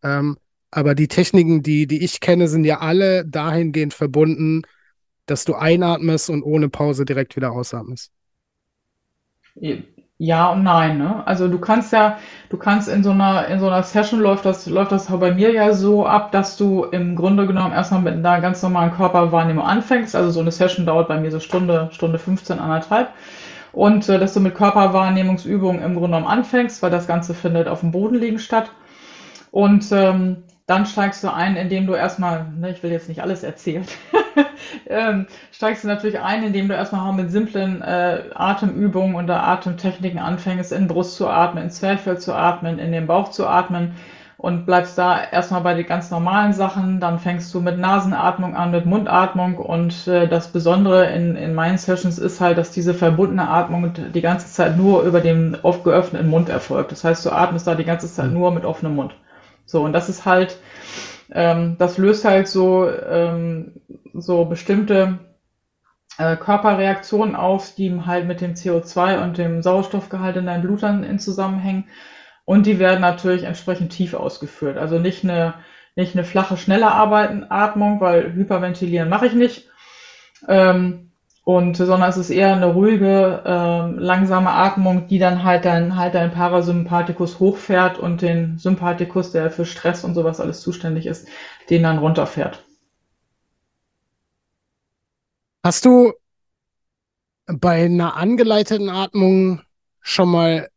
[0.03, 0.37] Ähm,
[0.71, 4.63] aber die Techniken, die, die ich kenne, sind ja alle dahingehend verbunden,
[5.27, 8.13] dass du einatmest und ohne Pause direkt wieder ausatmest.
[10.19, 11.27] Ja und nein, ne?
[11.27, 14.67] Also du kannst ja, du kannst in so einer, in so einer Session läuft das,
[14.67, 18.41] läuft das bei mir ja so ab, dass du im Grunde genommen erstmal mit einer
[18.41, 20.17] ganz normalen Körperwahrnehmung anfängst.
[20.17, 23.11] Also so eine Session dauert bei mir so Stunde, Stunde 15, anderthalb.
[23.73, 27.81] Und äh, dass du mit Körperwahrnehmungsübungen im Grunde genommen anfängst, weil das Ganze findet auf
[27.81, 28.71] dem Boden liegen statt.
[29.51, 33.45] Und ähm, dann steigst du ein, indem du erstmal, ne, ich will jetzt nicht alles
[33.45, 33.85] erzählen,
[34.89, 40.73] ähm, steigst du natürlich ein, indem du erstmal mit simplen äh, Atemübungen oder Atemtechniken anfängst,
[40.73, 43.95] in Brust zu atmen, ins Zwerchfell zu atmen, in den Bauch zu atmen
[44.39, 46.99] und bleibst da erstmal bei den ganz normalen Sachen.
[46.99, 51.79] Dann fängst du mit Nasenatmung an, mit Mundatmung und äh, das Besondere in, in meinen
[51.79, 56.29] Sessions ist halt, dass diese verbundene Atmung die ganze Zeit nur über den oft geöffneten
[56.29, 56.91] Mund erfolgt.
[56.91, 58.35] Das heißt, du atmest da die ganze Zeit mhm.
[58.35, 59.15] nur mit offenem Mund.
[59.67, 60.59] So, und das ist halt,
[61.33, 63.75] ähm, das löst halt so, ähm,
[64.15, 65.19] so bestimmte
[66.19, 71.05] äh, Körperreaktionen auf, die halt mit dem CO2 und dem Sauerstoffgehalt in deinem Blut dann
[71.05, 71.89] in Zusammenhängen.
[72.45, 74.79] Und die werden natürlich entsprechend tief ausgeführt.
[74.79, 75.55] Also nicht eine,
[75.97, 79.69] nicht eine flache, schnelle Arbeiten, Atmung, weil hyperventilieren mache ich nicht.
[80.49, 81.06] Ähm,
[81.47, 86.17] und sondern es ist eher eine ruhige, äh, langsame Atmung, die dann halt dann halt
[86.17, 91.29] dein Parasympathikus hochfährt und den Sympathikus, der für Stress und sowas alles zuständig ist,
[91.71, 92.65] den dann runterfährt.
[95.63, 96.15] Hast du
[97.47, 99.63] bei einer angeleiteten Atmung
[100.01, 100.69] schon mal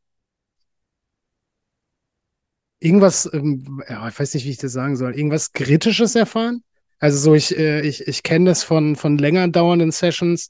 [2.79, 6.63] irgendwas, ähm, ja, ich weiß nicht, wie ich das sagen soll, irgendwas Kritisches erfahren?
[6.99, 10.49] Also so, ich, äh, ich, ich kenne das von, von länger dauernden Sessions,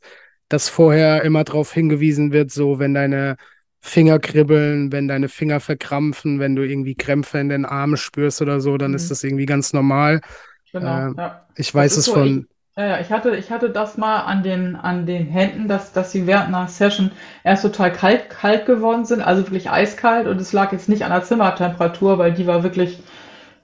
[0.49, 3.37] dass vorher immer darauf hingewiesen wird, so wenn deine
[3.81, 8.59] Finger kribbeln, wenn deine Finger verkrampfen, wenn du irgendwie Krämpfe in den Armen spürst oder
[8.59, 8.95] so, dann mhm.
[8.95, 10.21] ist das irgendwie ganz normal.
[10.71, 11.45] Genau, äh, ja.
[11.55, 12.47] Ich weiß es so, von.
[12.75, 16.11] Ich, ja, ich hatte, ich hatte das mal an den, an den Händen, dass, dass
[16.11, 17.11] sie während einer Session
[17.43, 21.11] erst total kalt, kalt geworden sind, also wirklich eiskalt und es lag jetzt nicht an
[21.11, 22.99] der Zimmertemperatur, weil die war wirklich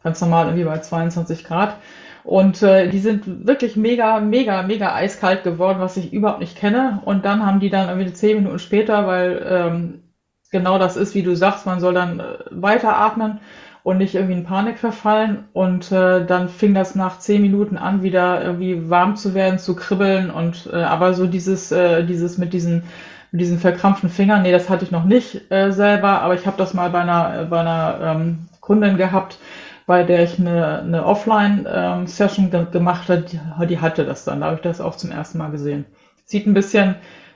[0.03, 1.77] ganz normal irgendwie bei 22 Grad.
[2.25, 7.01] Und äh, die sind wirklich mega, mega, mega eiskalt geworden, was ich überhaupt nicht kenne.
[7.05, 10.03] Und dann haben die dann irgendwie zehn Minuten später, weil ähm,
[10.51, 13.39] genau das ist, wie du sagst, man soll dann äh, weiteratmen
[13.83, 15.45] und nicht irgendwie in Panik verfallen.
[15.53, 19.75] Und äh, dann fing das nach zehn Minuten an, wieder irgendwie warm zu werden, zu
[19.75, 20.31] kribbeln.
[20.31, 22.83] Und äh, aber so dieses, äh, dieses mit diesen
[23.31, 26.57] mit diesen verkrampften Fingern, nee, das hatte ich noch nicht äh, selber, aber ich habe
[26.57, 29.37] das mal bei einer, bei einer ähm, Kundin gehabt,
[29.85, 34.39] bei der ich eine, eine Offline-Session ähm, ge gemacht habe, die, die, hatte das dann.
[34.39, 35.85] Da habe ich das auch zum ersten Mal gesehen.
[36.25, 36.95] Sieht ein bisschen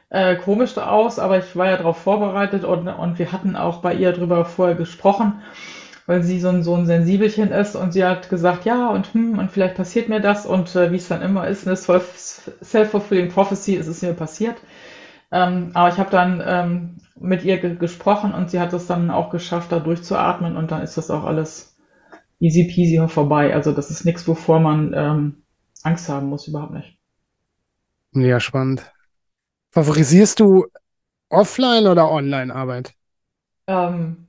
[0.10, 3.94] äh, komisch aus, aber ich war ja darauf vorbereitet und, und wir hatten auch bei
[3.94, 5.42] ihr drüber vorher gesprochen,
[6.08, 9.38] weil sie so ein, so ein Sensibelchen ist und sie hat gesagt, ja und hm,
[9.38, 13.76] und vielleicht passiert mir das und äh, wie es dann immer ist, eine self-fulfilling prophecy
[13.76, 14.56] ist es mir passiert.
[15.32, 19.12] Ähm, aber ich habe dann ähm, mit ihr ge gesprochen und sie hat es dann
[19.12, 21.69] auch geschafft, da durchzuatmen und dann ist das auch alles
[22.40, 23.54] easy peasy vorbei.
[23.54, 25.44] Also das ist nichts, wovor man ähm,
[25.84, 26.98] Angst haben muss, überhaupt nicht.
[28.14, 28.92] Ja, spannend.
[29.72, 30.68] Favorisierst du
[31.30, 32.94] Offline- oder Online-Arbeit?
[33.68, 34.28] Ähm,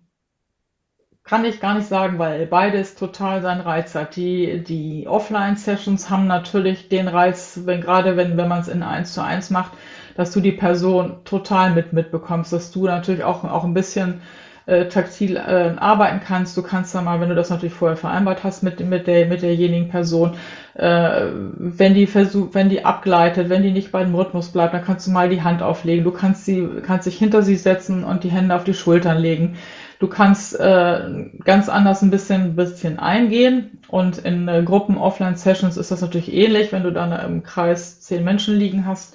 [1.25, 4.17] kann ich gar nicht sagen, weil beides total seinen Reiz hat.
[4.17, 9.15] Die, die Offline-Sessions haben natürlich den Reiz, wenn gerade wenn, wenn man es in eins
[9.15, 9.73] zu eins macht,
[10.17, 14.23] dass du die Person total mit mitbekommst, dass du natürlich auch, auch ein bisschen
[14.71, 16.57] äh, taktil äh, arbeiten kannst.
[16.57, 19.43] Du kannst dann mal, wenn du das natürlich vorher vereinbart hast mit, mit, der, mit
[19.43, 20.37] derjenigen Person,
[20.75, 24.85] äh, wenn die versucht, wenn die abgleitet, wenn die nicht bei dem Rhythmus bleibt, dann
[24.85, 26.05] kannst du mal die Hand auflegen.
[26.05, 29.57] Du kannst sie, kannst dich hinter sie setzen und die Hände auf die Schultern legen.
[29.99, 35.91] Du kannst äh, ganz anders ein bisschen, bisschen eingehen und in äh, Gruppen Offline-Sessions ist
[35.91, 39.15] das natürlich ähnlich, wenn du dann im Kreis zehn Menschen liegen hast,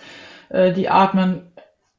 [0.49, 1.41] äh, die atmen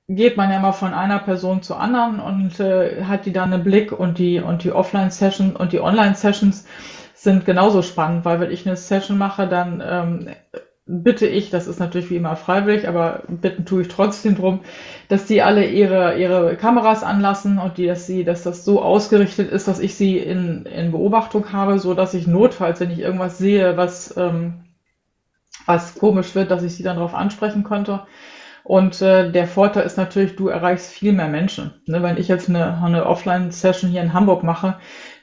[0.09, 3.65] geht man ja mal von einer Person zur anderen und äh, hat die dann einen
[3.65, 6.67] Blick und die und die Offline-Session und die Online-Sessions
[7.15, 10.29] sind genauso spannend, weil wenn ich eine Session mache, dann ähm,
[10.87, 14.61] bitte ich, das ist natürlich wie immer freiwillig, aber bitten tue ich trotzdem drum,
[15.09, 19.51] dass die alle ihre, ihre Kameras anlassen und die, dass sie, dass das so ausgerichtet
[19.51, 23.39] ist, dass ich sie in, in Beobachtung habe, so dass ich notfalls, wenn ich irgendwas
[23.39, 24.65] sehe, was, ähm,
[25.65, 28.03] was komisch wird, dass ich sie dann darauf ansprechen konnte.
[28.67, 31.75] Und äh, der Vorteil ist natürlich, du erreichst viel mehr Menschen.
[31.87, 32.03] Ne?
[32.03, 34.79] Wenn ich jetzt eine, eine Offline-Session hier in Hamburg mache,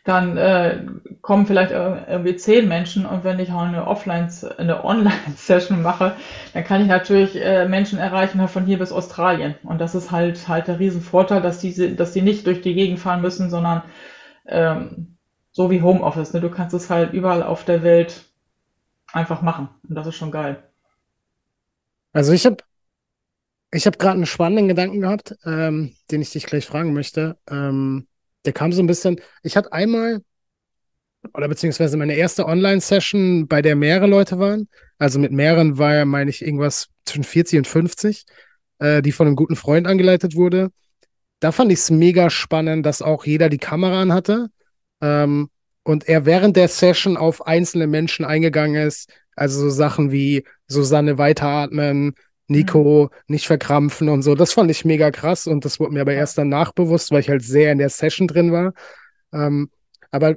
[0.06, 0.86] dann äh,
[1.19, 6.15] kommen vielleicht irgendwie zehn Menschen und wenn ich eine Offline, eine Online-Session mache,
[6.53, 9.56] dann kann ich natürlich äh, Menschen erreichen von hier bis Australien.
[9.63, 12.99] Und das ist halt halt der Riesenvorteil, dass diese, dass die nicht durch die Gegend
[12.99, 13.84] fahren müssen, sondern
[14.47, 15.17] ähm,
[15.51, 16.32] so wie Homeoffice.
[16.32, 16.39] Ne?
[16.39, 18.23] Du kannst es halt überall auf der Welt
[19.12, 19.67] einfach machen.
[19.89, 20.63] Und das ist schon geil.
[22.13, 22.58] Also ich habe
[23.74, 27.38] ich hab gerade einen spannenden Gedanken gehabt, ähm, den ich dich gleich fragen möchte.
[27.50, 28.08] Ähm,
[28.46, 29.20] der kam so ein bisschen.
[29.42, 30.22] Ich hatte einmal,
[31.34, 34.68] oder beziehungsweise meine erste Online-Session, bei der mehrere Leute waren.
[34.98, 38.26] Also mit mehreren war ja, meine ich, irgendwas zwischen 40 und 50,
[38.80, 40.70] äh, die von einem guten Freund angeleitet wurde.
[41.40, 44.50] Da fand ich es mega spannend, dass auch jeder die Kamera an hatte.
[45.02, 45.50] Ähm,
[45.84, 49.12] und er während der Session auf einzelne Menschen eingegangen ist.
[49.36, 52.14] Also so Sachen wie Susanne weiteratmen,
[52.47, 53.17] Nico mhm.
[53.27, 54.36] nicht verkrampfen und so.
[54.36, 57.29] Das fand ich mega krass und das wurde mir aber erst danach bewusst, weil ich
[57.29, 58.73] halt sehr in der Session drin war.
[59.34, 59.69] Ähm,
[60.12, 60.36] aber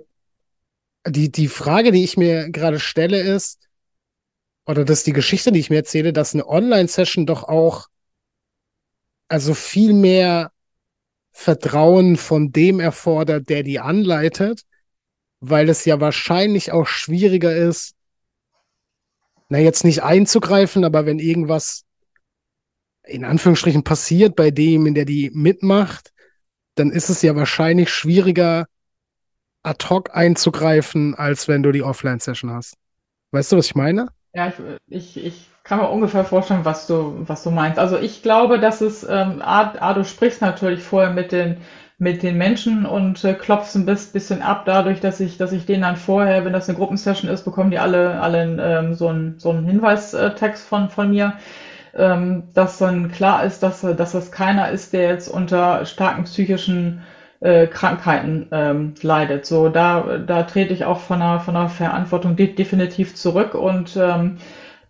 [1.06, 3.68] die, die Frage, die ich mir gerade stelle, ist,
[4.66, 7.86] oder das ist die Geschichte, die ich mir erzähle, dass eine Online-Session doch auch
[9.28, 10.52] also viel mehr
[11.32, 14.62] Vertrauen von dem erfordert, der die anleitet,
[15.40, 17.94] weil es ja wahrscheinlich auch schwieriger ist,
[19.48, 21.85] na jetzt nicht einzugreifen, aber wenn irgendwas
[23.06, 26.12] in Anführungsstrichen passiert bei dem, in der die mitmacht,
[26.74, 28.66] dann ist es ja wahrscheinlich schwieriger,
[29.62, 32.74] ad hoc einzugreifen, als wenn du die Offline-Session hast.
[33.32, 34.08] Weißt du, was ich meine?
[34.32, 34.52] Ja,
[34.88, 37.78] ich, ich, ich kann mir ungefähr vorstellen, was du, was du meinst.
[37.78, 41.56] Also ich glaube, dass es, ähm, A, A, du sprichst natürlich vorher mit den
[41.98, 45.82] mit den Menschen und äh, klopfst ein bisschen ab, dadurch, dass ich, dass ich denen
[45.82, 49.50] dann vorher, wenn das eine Gruppensession ist, bekommen die alle, alle ähm, so einen so
[49.50, 51.34] einen Hinweistext von, von mir,
[52.54, 57.02] dass dann klar ist, dass, dass das keiner ist, der jetzt unter starken psychischen
[57.40, 59.46] äh, Krankheiten ähm, leidet.
[59.46, 63.96] So, da, da trete ich auch von einer, von einer Verantwortung de definitiv zurück und
[63.96, 64.38] ähm,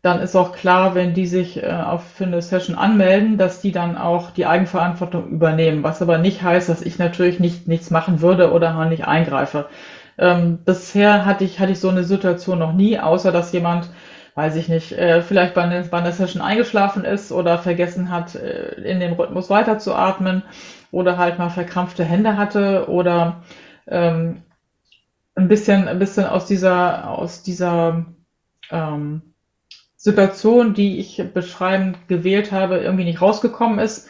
[0.03, 3.73] dann ist auch klar, wenn die sich äh, auf, für eine Session anmelden, dass die
[3.73, 5.83] dann auch die Eigenverantwortung übernehmen.
[5.83, 9.67] Was aber nicht heißt, dass ich natürlich nicht, nichts machen würde oder nicht eingreife.
[10.19, 13.91] Ähm, bisher hatte ich, hatte ich so eine Situation noch nie, außer dass jemand,
[14.37, 18.75] weiß ich nicht, äh, vielleicht bei, ne, einer Session eingeschlafen ist oder vergessen hat, äh,
[18.83, 20.43] in dem Rhythmus weiterzuatmen
[20.93, 23.43] oder halt mal verkrampfte Hände hatte oder
[23.89, 24.43] ähm,
[25.35, 28.05] ein bisschen, ein bisschen aus dieser, aus dieser
[28.71, 29.23] ähm,
[29.97, 34.07] Situation, die ich beschreibend gewählt habe, irgendwie nicht rausgekommen ist.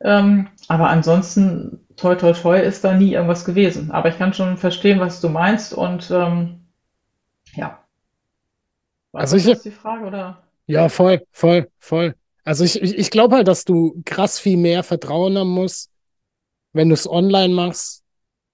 [0.00, 3.90] Ähm, aber ansonsten, toi, toi, toi, ist da nie irgendwas gewesen.
[3.90, 6.60] Aber ich kann schon verstehen, was du meinst und ähm,
[7.54, 7.85] ja.
[9.16, 10.42] War also ich, die Frage, oder?
[10.66, 12.14] Ja, voll, voll, voll.
[12.44, 15.90] Also ich, ich, ich glaube halt, dass du krass viel mehr Vertrauen haben musst,
[16.74, 18.02] wenn du es online machst.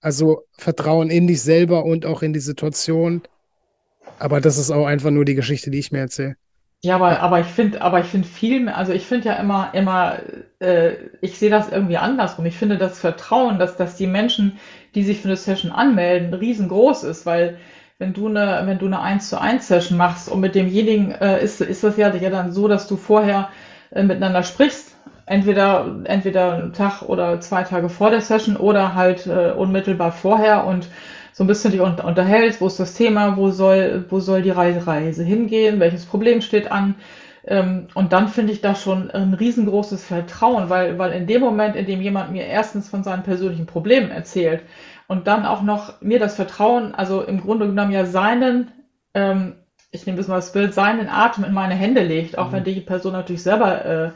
[0.01, 3.22] Also Vertrauen in dich selber und auch in die Situation.
[4.20, 6.37] Aber das ist auch einfach nur die Geschichte, die ich mir erzähle.
[6.85, 9.70] Ja, aber, aber ich finde, aber ich finde viel mehr, also ich finde ja immer,
[9.75, 10.18] immer,
[10.61, 12.46] äh, ich sehe das irgendwie andersrum.
[12.46, 14.61] Ich finde das Vertrauen, dass, dass die Menschen,
[14.94, 17.59] die sich für eine Session anmelden, riesengroß ist, weil
[18.02, 21.42] wenn du eine, wenn du eine 1 zu 1 Session machst und mit demjenigen äh,
[21.42, 23.48] ist, ist das ja, ja dann so, dass du vorher
[23.92, 29.28] äh, miteinander sprichst, entweder, entweder einen Tag oder zwei Tage vor der Session oder halt
[29.28, 30.88] äh, unmittelbar vorher und
[31.32, 35.22] so ein bisschen dich unterhältst, wo ist das Thema, wo soll, wo soll die Reise
[35.22, 36.96] hingehen, welches Problem steht an.
[37.46, 41.76] Ähm, und dann finde ich das schon ein riesengroßes Vertrauen, weil, weil in dem Moment,
[41.76, 44.62] in dem jemand mir erstens von seinen persönlichen Problemen erzählt
[45.08, 48.70] und dann auch noch mir das Vertrauen, also im Grunde genommen ja seinen,
[49.14, 49.56] ähm,
[49.90, 52.52] ich nehme das mal das Bild, seinen Atem in meine Hände legt, auch mhm.
[52.52, 54.10] wenn die Person natürlich selber äh,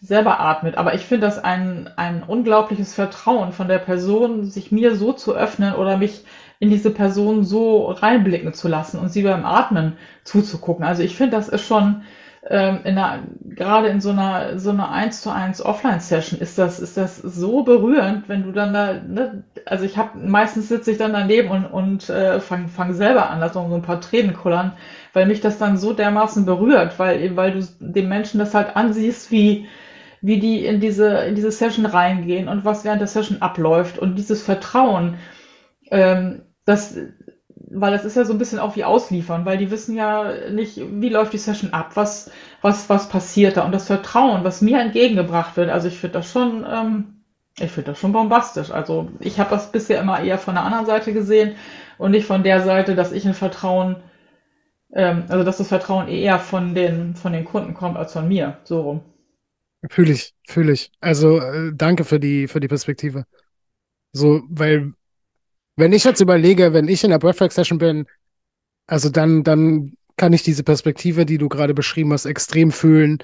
[0.00, 0.76] selber atmet.
[0.76, 5.34] Aber ich finde das ein, ein unglaubliches Vertrauen von der Person, sich mir so zu
[5.34, 6.24] öffnen oder mich
[6.60, 10.84] in diese Person so reinblicken zu lassen und sie beim Atmen zuzugucken.
[10.84, 12.02] Also ich finde, das ist schon
[12.48, 16.80] ähm, in einer, gerade in so einer so einer 1 zu 1 Offline-Session ist das,
[16.80, 20.98] ist das so berührend, wenn du dann da, ne, also ich habe meistens sitze ich
[20.98, 24.72] dann daneben und, und äh, fange fang selber an, also so ein paar Tränen kullern,
[25.12, 29.30] weil mich das dann so dermaßen berührt, weil weil du dem Menschen das halt ansiehst,
[29.30, 29.66] wie
[30.20, 34.16] wie die in diese, in diese Session reingehen und was während der Session abläuft und
[34.16, 35.18] dieses Vertrauen,
[35.90, 36.96] ähm, das,
[37.70, 40.80] weil das ist ja so ein bisschen auch wie ausliefern, weil die wissen ja nicht,
[40.90, 42.30] wie läuft die Session ab, was,
[42.62, 46.30] was, was passiert da und das Vertrauen, was mir entgegengebracht wird, also ich finde das
[46.30, 47.04] schon, ähm,
[47.58, 48.70] ich finde das schon bombastisch.
[48.70, 51.56] Also ich habe das bisher immer eher von der anderen Seite gesehen
[51.98, 53.96] und nicht von der Seite, dass ich ein Vertrauen,
[54.94, 58.58] ähm, also dass das Vertrauen eher von den, von den Kunden kommt als von mir,
[58.64, 59.00] so rum.
[59.90, 60.90] Fühle ich, fühle ich.
[61.00, 63.24] Also äh, danke für die, für die Perspektive.
[64.12, 64.94] So, weil
[65.78, 68.06] wenn ich jetzt überlege, wenn ich in der Breathwork-Session bin,
[68.86, 73.18] also dann, dann kann ich diese Perspektive, die du gerade beschrieben hast, extrem fühlen,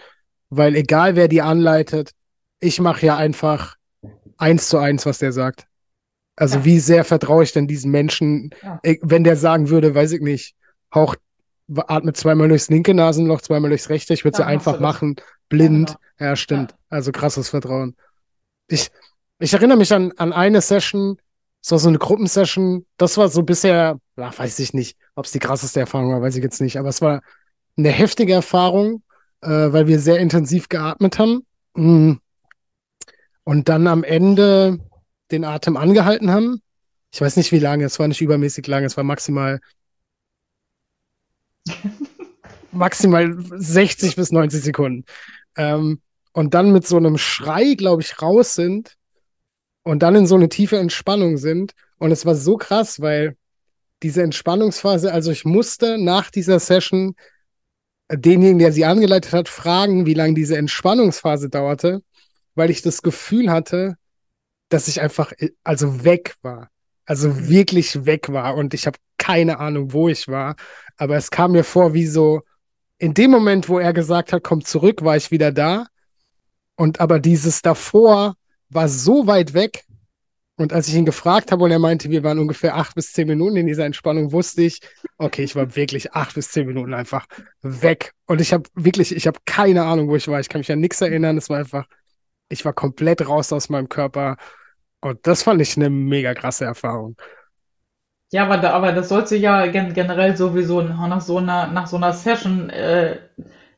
[0.50, 2.12] weil egal wer die anleitet,
[2.60, 3.76] ich mache ja einfach
[4.38, 5.66] eins zu eins, was der sagt.
[6.36, 6.64] Also Ja.
[6.64, 8.78] wie sehr vertraue ich denn diesem Menschen, Ja.
[8.84, 10.54] äh, wenn der sagen würde, weiß ich nicht,
[10.94, 11.18] haucht,
[11.88, 15.16] atmet zweimal durchs linke Nasenloch, zweimal durchs rechte, ich würde es ja einfach machen,
[15.48, 15.88] blind.
[15.88, 16.30] genau.
[16.30, 16.74] Ja, stimmt.
[16.88, 17.96] Also krasses Vertrauen.
[18.68, 18.90] Ich,
[19.40, 21.18] ich erinnere mich an, an eine Session,
[21.64, 25.32] es war so eine Gruppensession, das war so bisher, ja, weiß ich nicht, ob es
[25.32, 27.22] die krasseste Erfahrung war, weiß ich jetzt nicht, aber es war
[27.78, 29.02] eine heftige Erfahrung,
[29.40, 31.46] äh, weil wir sehr intensiv geatmet haben.
[31.74, 32.16] Mm.
[33.44, 34.78] Und dann am Ende
[35.30, 36.60] den Atem angehalten haben.
[37.14, 39.58] Ich weiß nicht, wie lange, es war nicht übermäßig lang, es war maximal
[42.72, 45.06] maximal 60 bis 90 Sekunden.
[45.56, 48.98] Ähm, und dann mit so einem Schrei, glaube ich, raus sind
[49.84, 51.72] und dann in so eine tiefe Entspannung sind.
[51.98, 53.36] Und es war so krass, weil
[54.02, 57.14] diese Entspannungsphase, also ich musste nach dieser Session
[58.10, 62.02] denjenigen, der sie angeleitet hat, fragen, wie lange diese Entspannungsphase dauerte,
[62.54, 63.96] weil ich das Gefühl hatte,
[64.68, 66.70] dass ich einfach, äh, also weg war.
[67.06, 70.56] Also wirklich weg war und ich habe keine Ahnung, wo ich war.
[70.96, 72.42] Aber es kam mir vor, wie so,
[72.98, 75.86] in dem Moment, wo er gesagt hat, komm zurück, war ich wieder da.
[76.76, 78.36] Und aber dieses davor
[78.70, 79.84] war so weit weg.
[80.56, 83.26] Und als ich ihn gefragt habe und er meinte, wir waren ungefähr acht bis zehn
[83.26, 84.80] Minuten in dieser Entspannung, wusste ich,
[85.18, 87.26] okay, ich war wirklich acht bis zehn Minuten einfach
[87.62, 88.12] weg.
[88.26, 90.38] Und ich habe wirklich, ich habe keine Ahnung, wo ich war.
[90.38, 91.36] Ich kann mich an nichts erinnern.
[91.36, 91.86] Es war einfach,
[92.48, 94.36] ich war komplett raus aus meinem Körper.
[95.00, 97.16] Und das fand ich eine mega krasse Erfahrung.
[98.30, 101.96] Ja, aber, da, aber das sollte ja gen generell sowieso nach so einer, nach so
[101.96, 103.18] einer Session äh,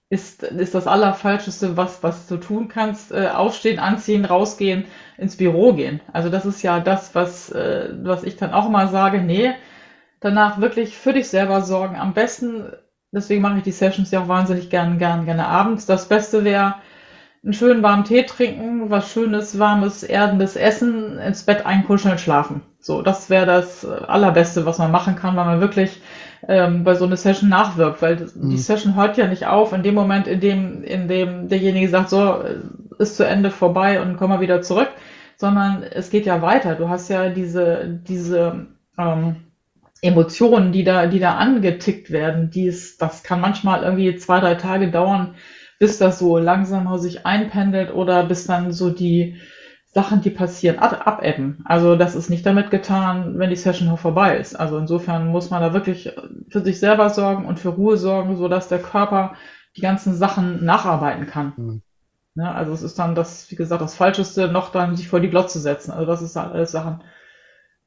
[0.09, 4.85] ist, ist das Allerfalscheste, was, was du tun kannst, äh, aufstehen, anziehen, rausgehen,
[5.19, 6.01] ins Büro gehen.
[6.13, 9.53] Also das ist ja das, was, äh, was ich dann auch immer sage, nee,
[10.21, 11.97] danach wirklich für dich selber sorgen.
[11.97, 12.73] Am besten,
[13.11, 15.87] deswegen mache ich die Sessions ja auch wahnsinnig gern, gern, gerne abends.
[15.87, 16.77] Das Beste wäre,
[17.43, 22.63] einen schönen warmen Tee trinken, was schönes, warmes, erdendes Essen, ins Bett einkuscheln, schlafen.
[22.81, 26.01] So, das wäre das Allerbeste, was man machen kann, weil man wirklich
[26.49, 28.51] ähm, bei so einer Session nachwirkt, weil das, Mhm.
[28.51, 32.11] die Session hört ja nicht auf in dem Moment, in dem, in dem derjenige sagt,
[32.11, 32.57] so, äh,
[32.99, 34.89] ist zu Ende vorbei und komm mal wieder zurück,
[35.37, 36.75] sondern es geht ja weiter.
[36.77, 38.67] Du hast ja diese, diese
[38.99, 39.37] ähm,
[40.03, 44.55] Emotionen, die da, die da angetickt werden, die ist, das kann manchmal irgendwie zwei, drei
[44.55, 45.35] Tage dauern,
[45.79, 49.37] bis das so langsam sich einpendelt oder bis dann so die
[49.97, 51.65] Sachen, die passieren, ab abebben.
[51.65, 54.55] Also das ist nicht damit getan, wenn die Session noch vorbei ist.
[54.55, 56.13] Also insofern muss man da wirklich
[56.51, 59.37] für sich selber sorgen und für Ruhe sorgen, sodass der Körper
[59.75, 61.55] die ganzen Sachen nacharbeiten kann.
[61.57, 61.83] Mhm.
[62.35, 62.55] Ne?
[62.55, 65.61] Also es ist dann das, wie gesagt, das Falscheste, noch dann sich vor die Glotze
[65.61, 65.93] setzen.
[65.93, 67.03] Also das ist halt alles Sachen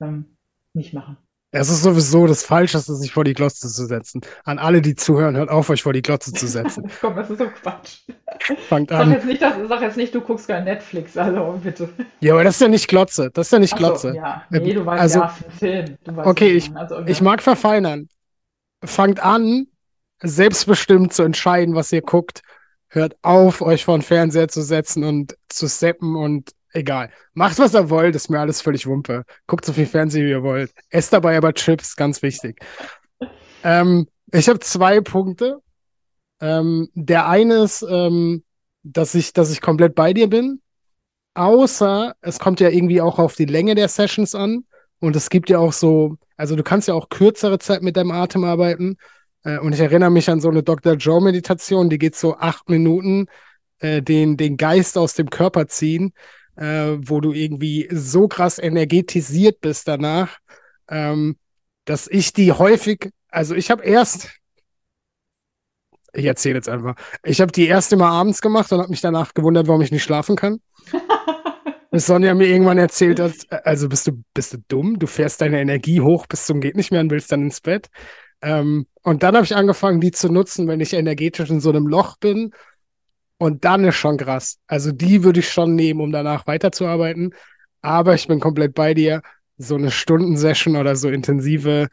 [0.02, 0.36] ähm,
[0.74, 1.16] nicht machen.
[1.52, 4.22] Es ist sowieso das Falscheste, sich vor die Glotze zu setzen.
[4.44, 6.92] An alle, die zuhören, hört auf, euch vor die Glotze zu setzen.
[7.02, 8.02] Komm, das ist so Quatsch.
[8.68, 9.12] Fangt Sag an.
[9.12, 11.90] jetzt nicht, dass, sag jetzt nicht, du guckst kein Netflix, also bitte.
[12.20, 13.32] Ja, aber das ist ja nicht Glotze.
[13.34, 14.14] Das ist ja nicht Ach so, Glotze.
[14.16, 14.44] ja.
[14.52, 15.98] Äh, Nee, du weißt also- ja, Film.
[16.04, 16.76] Du weißt, Okay, ich-.
[16.76, 18.10] Also, Ich mag verfeinern.
[18.86, 19.66] Fangt an,
[20.22, 22.42] selbstbestimmt zu entscheiden, was ihr guckt.
[22.90, 27.12] Hört auf, euch vor den Fernseher zu setzen und zu seppen und egal.
[27.34, 29.24] Macht, was ihr wollt, ist mir alles völlig Wumpe.
[29.48, 30.72] Guckt so viel Fernsehen, wie ihr wollt.
[30.90, 32.60] Esst dabei aber Chips, ganz wichtig.
[33.64, 35.60] Ähm, ich habe zwei Punkte.
[36.42, 38.44] Ähm, der eine ist, ähm,
[38.84, 40.62] dass ich, dass ich komplett bei dir bin.
[41.34, 44.66] Außer es kommt ja irgendwie auch auf die Länge der Sessions an.
[45.00, 48.12] Und es gibt ja auch so, also du kannst ja auch kürzere Zeit mit deinem
[48.12, 48.98] Atem arbeiten.
[49.44, 50.94] Äh, und ich erinnere mich an so eine Dr.
[50.94, 53.28] Joe-Meditation, die geht so acht Minuten,
[53.80, 56.14] äh, den, den Geist aus dem Körper ziehen,
[56.60, 60.38] äh, wo du irgendwie so krass energetisiert bist danach,
[60.90, 61.38] ähm,
[61.86, 64.30] dass ich die häufig, also ich habe erst,
[66.14, 69.34] ich erzähle jetzt einfach, ich habe die erst immer abends gemacht und habe mich danach
[69.34, 70.60] gewundert, warum ich nicht schlafen kann.
[71.92, 73.34] Bis Sonja mir irgendwann erzählt hat,
[73.66, 75.00] also bist du, bist du dumm?
[75.00, 77.88] Du fährst deine Energie hoch bis zum geht nicht mehr und willst dann ins Bett.
[78.44, 81.88] Ähm, und dann habe ich angefangen, die zu nutzen, wenn ich energetisch in so einem
[81.88, 82.52] Loch bin.
[83.40, 84.60] Und dann ist schon krass.
[84.68, 87.34] Also die würde ich schon nehmen, um danach weiterzuarbeiten.
[87.82, 89.22] Aber ich bin komplett bei dir.
[89.58, 91.88] So eine Stundensession oder so intensive,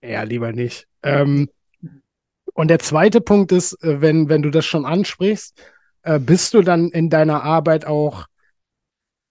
[0.00, 0.86] eher lieber nicht.
[1.02, 1.48] Ähm,
[2.54, 5.62] und der zweite Punkt ist, äh, wenn, wenn du das schon ansprichst,
[6.02, 8.26] äh, bist du dann in deiner Arbeit auch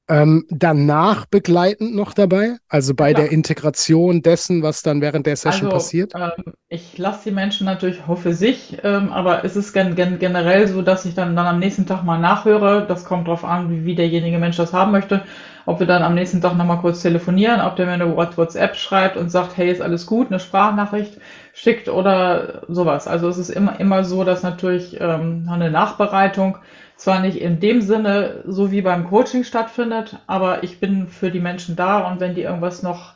[0.10, 2.57] ähm, danach begleitend noch dabei?
[2.68, 3.16] Also bei klar.
[3.16, 6.14] der Integration dessen, was dann während der Session Also, passiert?
[6.14, 10.68] ähm, ich lasse die Menschen natürlich für sich, ähm, aber es ist gen gen generell
[10.68, 12.86] so, dass ich dann, dann am nächsten Tag mal nachhöre.
[12.88, 15.24] Das kommt drauf an, wie, wie derjenige Mensch das haben möchte.
[15.66, 18.76] Ob wir dann am nächsten Tag nochmal kurz telefonieren, ob der mir eine What- WhatsApp
[18.76, 21.18] schreibt und sagt, hey, ist alles gut, eine Sprachnachricht
[21.53, 23.07] schickt oder sowas.
[23.07, 26.57] Also es ist immer, immer so, dass natürlich ähm, eine Nachbereitung
[27.00, 31.39] Zwar nicht in dem Sinne, so wie beim Coaching stattfindet, aber ich bin für die
[31.39, 33.16] Menschen da und wenn die irgendwas noch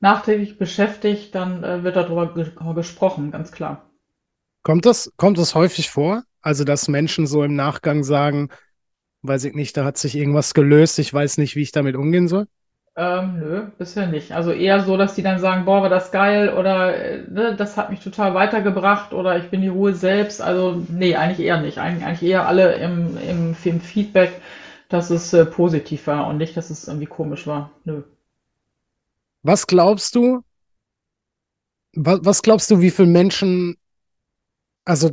[0.00, 3.88] nachträglich beschäftigt, dann äh, wird darüber ge gesprochen, ganz klar.
[4.62, 6.24] Kommt das, kommt das häufig vor?
[6.42, 8.50] Also, dass Menschen so im Nachgang sagen,
[9.22, 12.28] weiß ich nicht, da hat sich irgendwas gelöst, ich weiß nicht, wie ich damit umgehen
[12.28, 12.46] soll?
[12.98, 14.32] Ähm, nö, bisher nicht.
[14.32, 17.76] Also eher so, dass die dann sagen, boah, war das geil oder äh, ne, das
[17.76, 20.40] hat mich total weitergebracht oder ich bin die Ruhe selbst.
[20.40, 21.76] Also nee, eigentlich eher nicht.
[21.76, 24.40] Eig eigentlich eher alle im, im, im Feedback,
[24.88, 27.70] dass es äh, positiv war und nicht, dass es irgendwie komisch war.
[27.84, 28.02] Nö.
[29.42, 30.42] Was glaubst du,
[31.94, 33.76] was, was glaubst du, wie viele Menschen,
[34.86, 35.10] also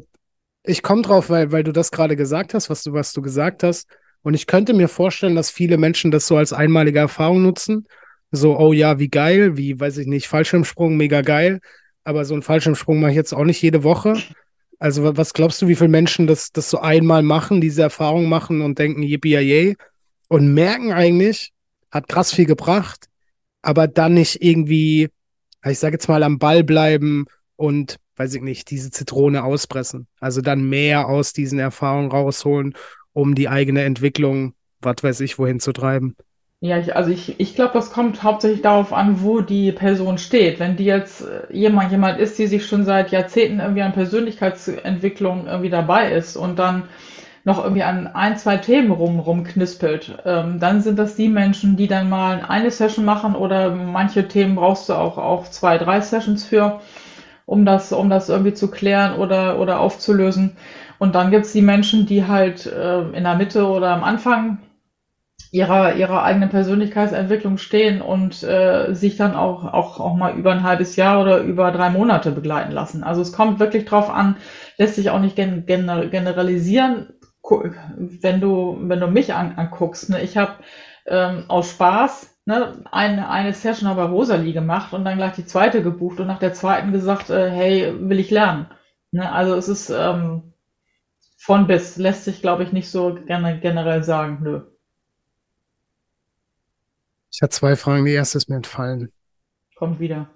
[0.64, 3.64] ich komme drauf, weil, weil du das gerade gesagt hast, was du, was du gesagt
[3.64, 3.90] hast,
[4.24, 7.86] und ich könnte mir vorstellen, dass viele Menschen das so als einmalige Erfahrung nutzen.
[8.32, 11.60] So, oh ja, wie geil, wie, weiß ich nicht, Fallschirmsprung, mega geil.
[12.06, 14.16] Aber so einen Fallschirmsprung mache ich jetzt auch nicht jede Woche.
[14.80, 18.62] Also, was glaubst du, wie viele Menschen das, das so einmal machen, diese Erfahrung machen
[18.62, 19.76] und denken, yippie yay
[20.30, 21.52] und merken eigentlich,
[21.92, 23.06] hat krass viel gebracht,
[23.62, 25.10] aber dann nicht irgendwie,
[25.66, 30.08] ich sage jetzt mal, am Ball bleiben und, weiß ich nicht, diese Zitrone auspressen.
[30.20, 32.74] Also dann mehr aus diesen Erfahrungen rausholen
[33.14, 36.16] um die eigene Entwicklung, was weiß ich, wohin zu treiben.
[36.60, 40.62] Ja, ich, also ich, ich glaube, das kommt hauptsächlich darauf an, wo die Person steht.
[40.62, 45.46] Wenn die jetzt äh, jemand, jemand ist, die sich schon seit Jahrzehnten irgendwie an Persönlichkeitsentwicklung
[45.48, 46.84] irgendwie dabei ist und dann
[47.44, 51.88] noch irgendwie an ein, zwei Themen rum, rumknispelt, ähm, dann sind das die Menschen, die
[51.88, 56.46] dann mal eine Session machen oder manche Themen brauchst du auch, auch zwei, drei Sessions
[56.46, 56.80] für,
[57.46, 60.56] um das, um das irgendwie zu klären oder, oder aufzulösen.
[61.00, 64.60] Und dann gibt es die Menschen, die halt äh, in der Mitte oder am Anfang
[65.52, 70.64] ihrer, ihrer eigenen Persönlichkeitsentwicklung stehen und äh, sich dann auch, auch, auch mal über ein
[70.64, 73.04] halbes Jahr oder über drei Monate begleiten lassen.
[73.04, 74.38] Also es kommt wirklich drauf an,
[74.78, 77.14] lässt sich auch nicht gen generalisieren,
[77.44, 80.10] wenn du, wenn du mich an, anguckst.
[80.10, 80.22] Ne?
[80.22, 80.54] Ich habe
[81.06, 85.84] ähm, aus Spaß ne, eine, eine Session bei Rosalie gemacht und dann gleich die zweite
[85.84, 88.68] gebucht und nach der zweiten gesagt, äh, hey, will ich lernen.
[89.12, 89.32] Ne?
[89.32, 90.53] Also es ist ähm,
[91.44, 94.38] von bis lässt sich, glaube ich, nicht so gerne generell sagen.
[94.42, 94.62] Nö.
[97.34, 98.06] Ich habe zwei Fragen.
[98.06, 99.12] Die erste ist mir entfallen.
[99.76, 100.30] Kommt wieder.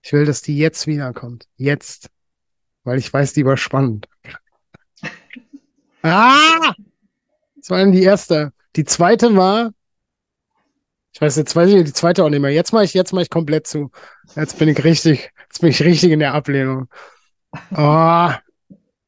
[0.00, 1.48] Ich will, dass die jetzt wiederkommt.
[1.56, 2.08] Jetzt.
[2.82, 4.08] Weil ich weiß, die war spannend.
[6.02, 6.72] ah!
[7.56, 8.54] Das war die erste.
[8.74, 9.74] Die zweite war.
[11.12, 12.50] Ich weiß jetzt weiß ich die zweite auch nicht mehr.
[12.50, 13.90] Jetzt mache ich, jetzt mache ich komplett zu.
[14.34, 16.88] Jetzt bin ich richtig, jetzt bin ich richtig in der Ablehnung.
[17.76, 18.30] Oh.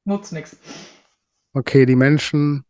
[0.05, 0.59] Nutzt nichts.
[1.57, 2.65] Okay, die Menschen,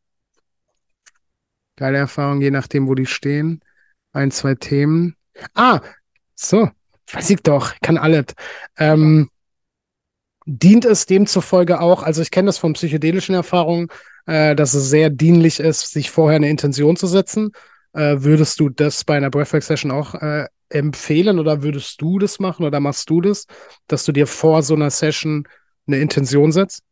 [1.76, 3.60] geile Erfahrung, je nachdem, wo die stehen.
[4.12, 5.16] Ein, zwei Themen.
[5.54, 5.80] Ah,
[6.34, 6.68] so,
[7.10, 8.26] weiß ich doch, ich kann alles.
[8.76, 9.30] Ähm,
[10.44, 13.88] dient es demzufolge auch, also ich kenne das von psychedelischen Erfahrungen,
[14.26, 17.52] äh, dass es sehr dienlich ist, sich vorher eine Intention zu setzen.
[17.94, 22.66] Äh, würdest du das bei einer Breathwork-Session auch äh, empfehlen oder würdest du das machen
[22.66, 23.46] oder machst du das,
[23.86, 25.48] dass du dir vor so einer Session
[25.86, 26.82] eine Intention setzt?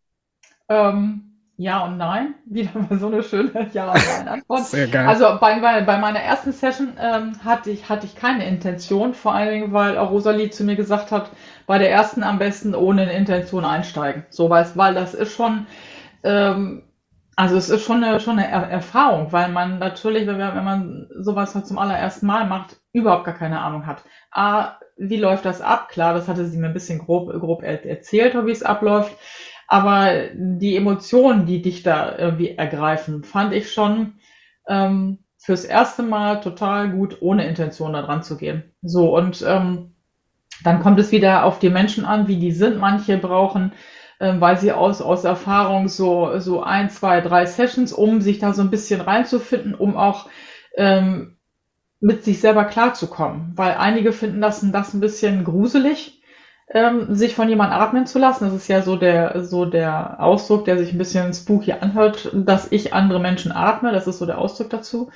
[0.68, 2.34] Ähm, ja und nein.
[2.46, 4.66] Wieder mal so eine schöne Ja und Nein Antwort.
[4.66, 5.06] Sehr geil.
[5.06, 9.50] Also bei, bei, meiner ersten Session ähm, hatte, ich, hatte ich keine Intention, vor allen
[9.50, 11.30] Dingen, weil auch Rosalie zu mir gesagt hat,
[11.66, 14.24] bei der ersten am besten ohne eine Intention einsteigen.
[14.30, 15.66] So, weil, weil das ist schon,
[16.24, 16.82] ähm,
[17.36, 21.08] also es ist schon eine, schon eine er Erfahrung, weil man natürlich, wenn, wenn man
[21.18, 24.04] sowas halt zum allerersten Mal macht, überhaupt gar keine Ahnung hat.
[24.30, 25.88] A, wie läuft das ab?
[25.88, 29.16] Klar, das hatte sie mir ein bisschen grob, grob erzählt, wie es abläuft.
[29.68, 34.14] Aber die Emotionen, die dich da irgendwie ergreifen, fand ich schon
[34.68, 38.62] ähm, fürs erste Mal total gut, ohne Intention da dran zu gehen.
[38.82, 39.92] So, und ähm,
[40.62, 42.78] dann kommt es wieder auf die Menschen an, wie die sind.
[42.78, 43.72] Manche brauchen,
[44.20, 48.52] ähm, weil sie aus, aus Erfahrung so, so ein, zwei, drei Sessions, um sich da
[48.52, 50.28] so ein bisschen reinzufinden, um auch
[50.76, 51.38] ähm,
[52.00, 53.52] mit sich selber klarzukommen.
[53.56, 56.21] Weil einige finden das, das ein bisschen gruselig
[56.74, 58.46] ähm, sich von jemand atmen zu lassen.
[58.46, 62.72] Das ist ja so der, so der Ausdruck, der sich ein bisschen spooky anhört, dass
[62.72, 63.92] ich andere Menschen atme.
[63.92, 65.10] Das ist so der Ausdruck dazu.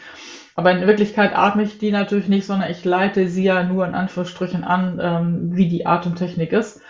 [0.55, 3.95] Aber in Wirklichkeit atme ich die natürlich nicht, sondern ich leite sie ja nur in
[3.95, 6.81] Anführungsstrichen an, ähm, wie die Atemtechnik ist.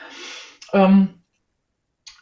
[0.73, 1.23] Ähm,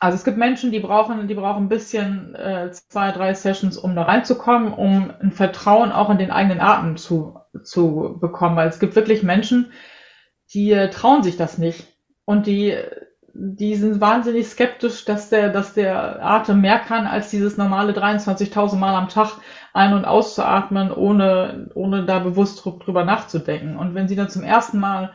[0.01, 3.97] also es gibt Menschen, die brauchen, die brauchen ein bisschen äh, zwei, drei Sessions, um
[3.97, 8.57] da reinzukommen, um ein Vertrauen auch in den eigenen Atem zu, zu bekommen.
[8.57, 9.73] Weil es gibt wirklich Menschen,
[10.53, 11.94] die äh, trauen sich das nicht.
[12.25, 12.77] Und die,
[13.35, 18.77] die sind wahnsinnig skeptisch, dass der, dass der Atem mehr kann als dieses normale 23.000
[18.77, 19.33] Mal am Tag
[19.73, 23.77] ein- und auszuatmen, ohne, ohne da bewusst drüber nachzudenken.
[23.77, 25.13] Und wenn sie dann zum ersten Mal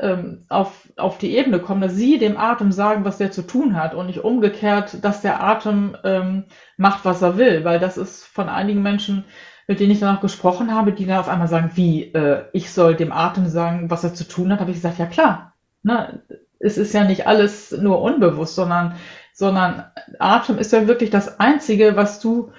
[0.00, 3.76] ähm, auf, auf die Ebene kommen, dass sie dem Atem sagen, was der zu tun
[3.76, 6.46] hat und nicht umgekehrt, dass der Atem ähm,
[6.76, 9.24] macht, was er will, weil das ist von einigen Menschen,
[9.68, 12.72] mit denen ich dann auch gesprochen habe, die dann auf einmal sagen, wie, äh, ich
[12.72, 16.22] soll dem Atem sagen, was er zu tun hat, habe ich gesagt, ja klar, ne?
[16.60, 18.94] Es ist ja nicht alles nur unbewusst, sondern,
[19.32, 19.84] sondern
[20.18, 22.52] Atem ist ja wirklich das Einzige, was du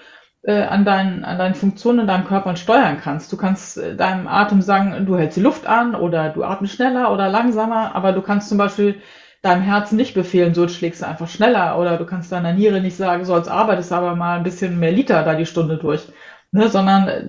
[0.44, 3.32] äh, an, deinen, an deinen Funktionen in deinem Körper steuern kannst.
[3.32, 7.14] Du kannst äh, deinem Atem sagen, du hältst die Luft an oder du atmest schneller
[7.14, 9.02] oder langsamer, aber du kannst zum Beispiel
[9.44, 12.96] deinem Herzen nicht befehlen, so schlägst du einfach schneller oder du kannst deiner Niere nicht
[12.98, 16.08] sagen, so als arbeitest du aber mal ein bisschen mehr Liter da die Stunde durch,
[16.52, 17.28] ne, sondern äh,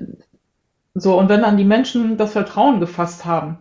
[0.94, 3.58] so und wenn dann die Menschen das Vertrauen gefasst haben,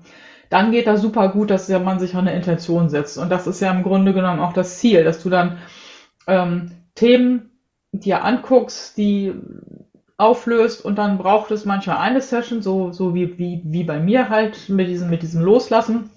[0.51, 3.61] dann geht das super gut, dass man sich auch eine Intention setzt und das ist
[3.61, 5.57] ja im Grunde genommen auch das Ziel, dass du dann
[6.27, 7.51] ähm, Themen
[7.93, 9.33] dir anguckst, die
[10.17, 14.29] auflöst und dann braucht es manchmal eine Session, so, so wie, wie, wie bei mir
[14.29, 16.11] halt mit diesem, mit diesem Loslassen.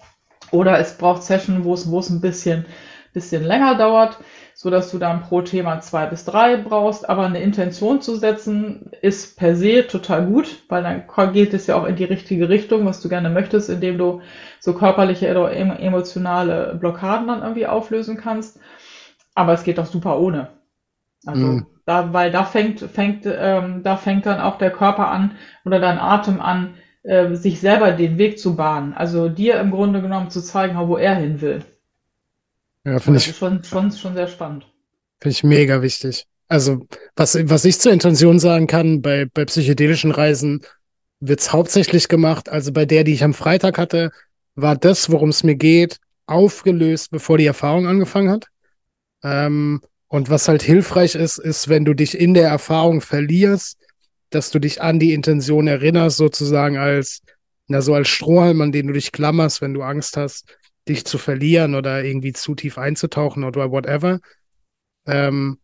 [0.51, 2.67] Oder es braucht Session, wo es, wo es ein bisschen,
[3.15, 4.19] bisschen länger dauert,
[4.55, 7.09] so dass du dann pro Thema zwei bis drei brauchst.
[7.09, 11.77] Aber eine Intention zu setzen ist per se total gut, weil dann geht es ja
[11.77, 14.23] auch in die richtige Richtung, was du gerne möchtest, indem du
[14.61, 18.61] so körperliche oder emotionale Blockaden dann irgendwie auflösen kannst.
[19.35, 20.49] Aber es geht auch super ohne.
[21.27, 21.67] Also mhm.
[21.85, 25.33] da, weil da fängt, fängt, ähm, da fängt dann auch der Körper an
[25.65, 28.95] oder dein Atem an, äh, sich selber den Weg zu bahnen.
[28.95, 31.65] Also dir im Grunde genommen zu zeigen, wo er hin will.
[32.85, 34.67] Ja, finde ich schon, schon, schon sehr spannend.
[35.21, 36.27] Finde ich mega wichtig.
[36.49, 40.61] Also, was, was ich zur Intention sagen kann, bei, bei psychedelischen Reisen
[41.21, 42.49] wird es hauptsächlich gemacht.
[42.49, 44.11] Also bei der, die ich am Freitag hatte,
[44.55, 48.47] war das, worum es mir geht, aufgelöst, bevor die Erfahrung angefangen hat.
[49.23, 53.79] Ähm, und was halt hilfreich ist, ist, wenn du dich in der Erfahrung verlierst,
[54.31, 57.23] dass du dich an die Intention erinnerst, sozusagen als,
[57.69, 60.45] na, so als Strohhalm, an den du dich klammerst, wenn du Angst hast,
[60.89, 64.21] dich zu verlieren oder irgendwie zu tief einzutauchen oder whatever.
[65.07, 65.59] Ähm,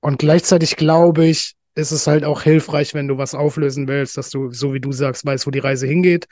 [0.00, 4.30] und gleichzeitig glaube ich, ist es halt auch hilfreich, wenn du was auflösen willst, dass
[4.30, 6.28] du, so wie du sagst, weißt, wo die Reise hingeht.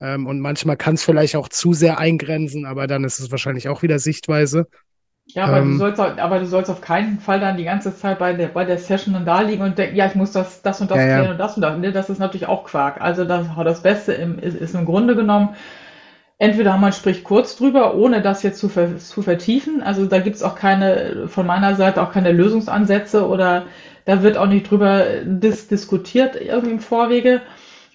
[0.00, 3.68] Ähm, und manchmal kann es vielleicht auch zu sehr eingrenzen, aber dann ist es wahrscheinlich
[3.68, 4.66] auch wieder Sichtweise.
[5.26, 8.18] Ja, aber, ähm, du sollst, aber du sollst auf keinen Fall dann die ganze Zeit
[8.18, 10.80] bei der, bei der Session dann da liegen und denken, ja, ich muss das, das
[10.80, 11.30] und das ja, klären ja.
[11.30, 11.78] und das und das.
[11.78, 13.00] Nee, das ist natürlich auch Quark.
[13.00, 15.54] Also das, das Beste im, ist, ist im Grunde genommen,
[16.42, 19.80] entweder man spricht kurz drüber, ohne das jetzt zu, ver, zu vertiefen.
[19.80, 23.66] Also da gibt's auch keine, von meiner Seite auch keine Lösungsansätze oder
[24.06, 27.42] da wird auch nicht drüber dis diskutiert irgendwie im Vorwege.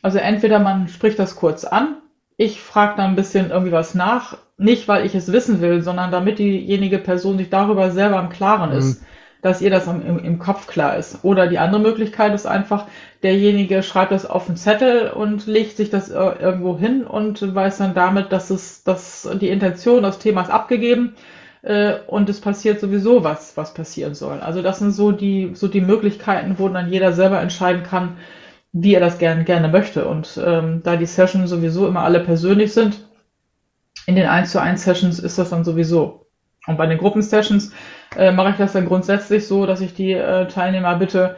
[0.02, 1.98] Also entweder man spricht das kurz an,
[2.38, 6.10] ich frage da ein bisschen irgendwie was nach, nicht weil ich es wissen will, sondern
[6.10, 9.06] damit diejenige Person sich darüber selber im Klaren ist, mhm.
[9.42, 11.24] Dass ihr das im, im, Kopf klar ist.
[11.24, 12.86] Oder die andere Möglichkeit ist einfach,
[13.24, 17.94] derjenige schreibt das auf einen Zettel und legt sich das irgendwo hin und weiß dann
[17.94, 21.16] damit, dass es, dass die Intention des Themas abgegeben
[21.62, 24.40] äh, und es passiert sowieso was, was passieren soll.
[24.40, 28.18] Also das sind so die, so die Möglichkeiten, wo dann jeder selber entscheiden kann,
[28.74, 30.08] wie er das gerne, gerne möchte.
[30.08, 33.08] Und ähm, da die Sessions sowieso immer alle persönlich sind,
[34.06, 36.28] in den 1 zu 1 Sessions ist das dann sowieso.
[36.68, 37.74] Und bei den Gruppensessions
[38.16, 41.36] äh, mache ich das dann grundsätzlich so, dass ich die äh, Teilnehmer bitte,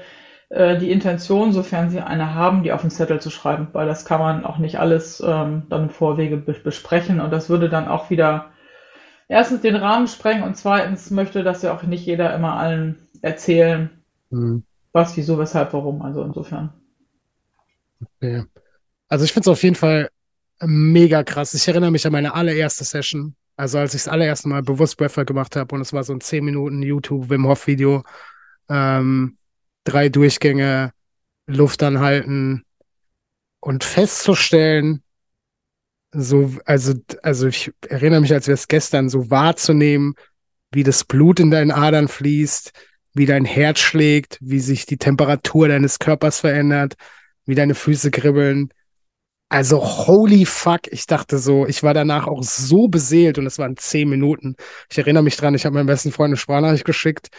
[0.50, 4.06] äh, die Intention, sofern sie eine haben, die auf den Zettel zu schreiben, weil das
[4.06, 7.88] kann man auch nicht alles ähm, dann im Vorwege be besprechen und das würde dann
[7.88, 8.52] auch wieder
[9.28, 13.90] erstens den Rahmen sprengen und zweitens möchte das ja auch nicht jeder immer allen erzählen,
[14.30, 14.64] mhm.
[14.92, 16.02] was, wieso, weshalb, warum.
[16.02, 16.74] Also insofern.
[18.02, 18.44] Okay.
[19.08, 20.10] Also ich finde es auf jeden Fall
[20.62, 21.54] mega krass.
[21.54, 23.36] Ich erinnere mich an meine allererste Session.
[23.60, 26.22] Also als ich das allererste Mal bewusst Breathwork gemacht habe und es war so ein
[26.22, 28.04] 10 Minuten YouTube Wim Hof Video,
[28.70, 29.38] ähm,
[29.84, 30.94] drei Durchgänge,
[31.46, 32.64] Luft anhalten
[33.60, 35.04] und festzustellen,
[36.14, 40.16] so, also, also ich erinnere mich, als wäre es gestern, so wahrzunehmen,
[40.72, 42.72] wie das Blut in deinen Adern fließt,
[43.14, 46.96] wie dein Herz schlägt, wie sich die Temperatur deines Körpers verändert,
[47.46, 48.70] wie deine Füße kribbeln.
[49.50, 53.78] Also holy fuck, ich dachte so, ich war danach auch so beseelt und es waren
[53.78, 54.56] zehn Minuten.
[54.92, 57.30] Ich erinnere mich dran, ich habe meinem besten Freund eine Sprachnachricht geschickt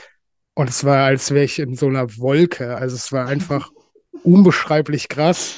[0.55, 2.77] und es war, als wäre ich in so einer Wolke.
[2.77, 3.71] Also es war einfach
[4.25, 5.55] unbeschreiblich krass.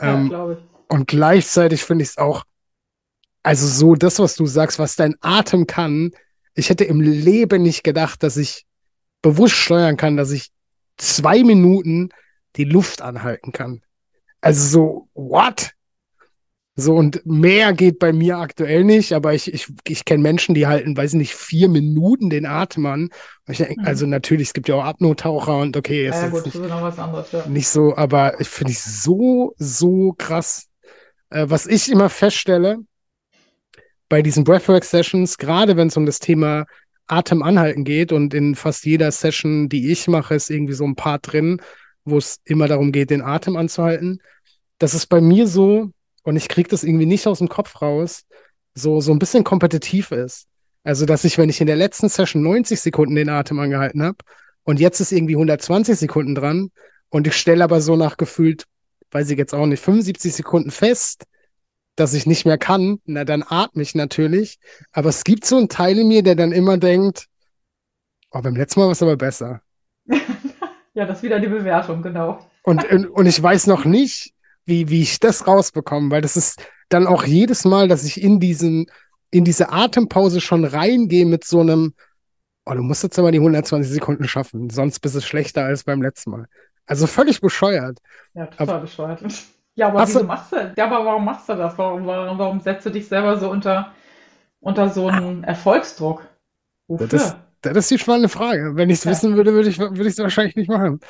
[0.00, 0.58] Ja, ähm,
[0.88, 2.44] und gleichzeitig finde ich es auch,
[3.44, 6.10] also so das, was du sagst, was dein Atem kann.
[6.54, 8.66] Ich hätte im Leben nicht gedacht, dass ich
[9.22, 10.50] bewusst steuern kann, dass ich
[10.96, 12.08] zwei Minuten
[12.56, 13.82] die Luft anhalten kann.
[14.40, 15.72] Also so, what?
[16.80, 20.68] So, und mehr geht bei mir aktuell nicht, aber ich, ich, ich kenne Menschen, die
[20.68, 23.08] halten, weiß ich nicht, vier Minuten den Atem an.
[23.48, 23.84] Denk, mhm.
[23.84, 26.98] Also natürlich, es gibt ja auch Apnotaucher und okay, ja, gut, nicht, ist noch was
[27.00, 27.48] anderes, ja.
[27.48, 30.68] nicht so, aber ich finde ich so, so krass.
[31.30, 32.78] Äh, was ich immer feststelle,
[34.08, 36.66] bei diesen Breathwork-Sessions, gerade wenn es um das Thema
[37.08, 40.94] Atem anhalten geht und in fast jeder Session, die ich mache, ist irgendwie so ein
[40.94, 41.60] Part drin,
[42.10, 44.20] wo es immer darum geht, den Atem anzuhalten.
[44.78, 45.90] Das ist bei mir so,
[46.22, 48.24] und ich kriege das irgendwie nicht aus dem Kopf raus,
[48.74, 50.46] so, so ein bisschen kompetitiv ist.
[50.84, 54.18] Also, dass ich, wenn ich in der letzten Session 90 Sekunden den Atem angehalten habe
[54.62, 56.70] und jetzt ist irgendwie 120 Sekunden dran
[57.10, 58.64] und ich stelle aber so nach gefühlt,
[59.10, 61.24] weiß ich jetzt auch nicht, 75 Sekunden fest,
[61.96, 64.58] dass ich nicht mehr kann, na dann atme ich natürlich.
[64.92, 67.26] Aber es gibt so einen Teil in mir, der dann immer denkt,
[68.30, 69.62] oh, beim letzten Mal war es aber besser.
[70.98, 72.40] ja, das ist wieder die Bewertung, genau.
[72.64, 74.34] Und, und ich weiß noch nicht,
[74.64, 78.40] wie, wie ich das rausbekomme, weil das ist dann auch jedes Mal, dass ich in
[78.40, 78.86] diesen,
[79.30, 81.94] in diese Atempause schon reingehe mit so einem,
[82.66, 86.02] oh, du musst jetzt aber die 120 Sekunden schaffen, sonst bist du schlechter als beim
[86.02, 86.46] letzten Mal.
[86.84, 88.00] Also völlig bescheuert.
[88.34, 89.22] Ja, total aber, bescheuert.
[89.76, 91.78] Ja, aber wieso machst du, ja, aber warum machst du das?
[91.78, 93.92] Warum, warum, warum setzt du dich selber so unter,
[94.58, 96.26] unter so einen Erfolgsdruck?
[96.88, 97.06] Wofür?
[97.06, 98.72] Das, das ist die spannende Frage.
[98.74, 99.10] Wenn ich es ja.
[99.10, 101.00] wissen würde, würde ich es wahrscheinlich nicht machen.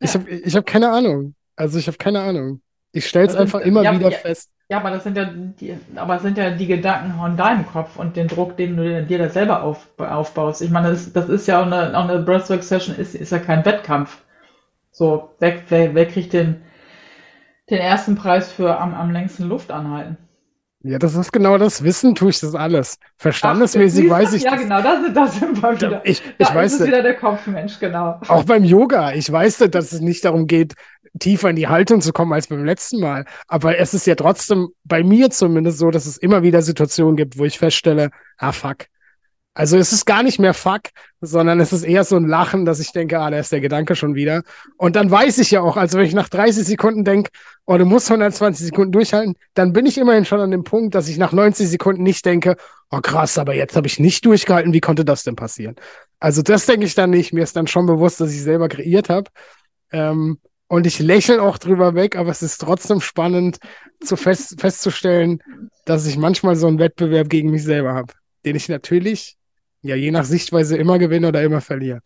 [0.00, 0.20] Ich ja.
[0.20, 1.34] habe ich hab keine Ahnung.
[1.56, 2.62] Also ich habe keine Ahnung.
[2.92, 4.50] Ich stelle es einfach immer ja, wieder fest.
[4.70, 7.96] Ja, aber das sind ja die, aber das sind ja die Gedanken von deinem Kopf
[7.96, 10.62] und den Druck, den du dir da selber auf, aufbaust.
[10.62, 13.64] Ich meine, das, das ist ja auch eine, auch eine Breathwork-Session, ist, ist ja kein
[13.64, 14.22] Wettkampf.
[14.90, 16.62] So, wer, wer, wer kriegt den,
[17.70, 20.16] den ersten Preis für am, am längsten Luft anhalten.
[20.82, 22.98] Ja, das ist genau das Wissen, tue ich das alles.
[23.16, 24.42] Verstandesmäßig Ach, weiß ich.
[24.44, 24.60] Ja, das.
[24.60, 26.00] genau, da sind, da sind wir wieder.
[26.04, 28.20] Ich, ich da weiß ist es wieder der Kopfmensch, genau.
[28.28, 29.12] Auch beim Yoga.
[29.12, 30.74] Ich weiß, dass es nicht darum geht,
[31.18, 33.24] tiefer in die Haltung zu kommen als beim letzten Mal.
[33.48, 37.38] Aber es ist ja trotzdem bei mir zumindest so, dass es immer wieder Situationen gibt,
[37.38, 38.86] wo ich feststelle, ah fuck,
[39.54, 40.82] also es ist gar nicht mehr Fuck,
[41.20, 43.96] sondern es ist eher so ein Lachen, dass ich denke, ah, da ist der Gedanke
[43.96, 44.44] schon wieder.
[44.76, 47.30] Und dann weiß ich ja auch, also wenn ich nach 30 Sekunden denke,
[47.66, 51.08] oh, du musst 120 Sekunden durchhalten, dann bin ich immerhin schon an dem Punkt, dass
[51.08, 52.56] ich nach 90 Sekunden nicht denke,
[52.90, 55.74] oh krass, aber jetzt habe ich nicht durchgehalten, wie konnte das denn passieren?
[56.20, 57.32] Also das denke ich dann nicht.
[57.32, 59.28] Mir ist dann schon bewusst, dass ich selber kreiert habe.
[59.90, 60.38] Ähm,
[60.68, 63.58] und ich lächle auch drüber weg, aber es ist trotzdem spannend
[64.00, 65.42] zu fest, festzustellen,
[65.84, 68.12] dass ich manchmal so einen Wettbewerb gegen mich selber habe,
[68.44, 69.37] den ich natürlich
[69.88, 72.00] ja, je nach Sichtweise immer gewinne oder immer verliere.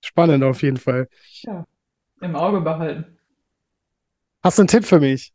[0.00, 1.08] Spannend auf jeden Fall.
[1.42, 1.66] Ja,
[2.20, 3.18] im Auge behalten.
[4.42, 5.32] Hast du einen Tipp für mich?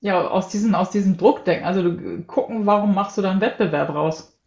[0.00, 1.64] Ja, aus diesem, aus diesem Druck denken.
[1.64, 4.38] Also du, gucken, warum machst du da einen Wettbewerb raus?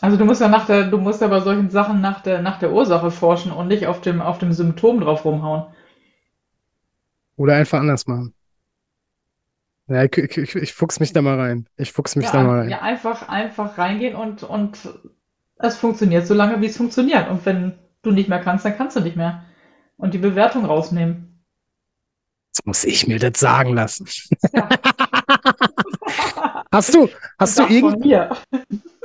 [0.00, 2.58] Also du musst ja nach der, du musst ja bei solchen Sachen nach der, nach
[2.58, 5.66] der Ursache forschen und nicht auf dem, auf dem Symptom drauf rumhauen.
[7.36, 8.35] Oder einfach anders machen.
[9.88, 11.68] Ja, ich, ich, ich fuchs mich da mal rein.
[11.76, 12.68] Ich fuchs mich Ja, da mal rein.
[12.68, 14.78] ja, einfach, einfach reingehen und, und
[15.56, 17.28] es funktioniert so lange, wie es funktioniert.
[17.30, 19.44] Und wenn du nicht mehr kannst, dann kannst du nicht mehr.
[19.96, 21.44] Und die Bewertung rausnehmen.
[22.52, 24.06] Jetzt muss ich mir das sagen lassen.
[24.52, 24.68] Ja.
[26.72, 27.08] Hast du,
[27.38, 28.30] hast du Das von irgend, mir.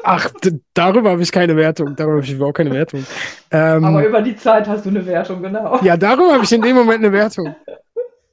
[0.03, 0.29] ach,
[0.73, 1.95] darüber habe ich keine Wertung.
[1.95, 3.07] Darüber habe ich überhaupt keine Wertung.
[3.81, 5.79] Aber Ähm, über die Zeit hast du eine Wertung, genau.
[5.79, 7.55] ja, darüber habe ich in dem Moment eine Wertung.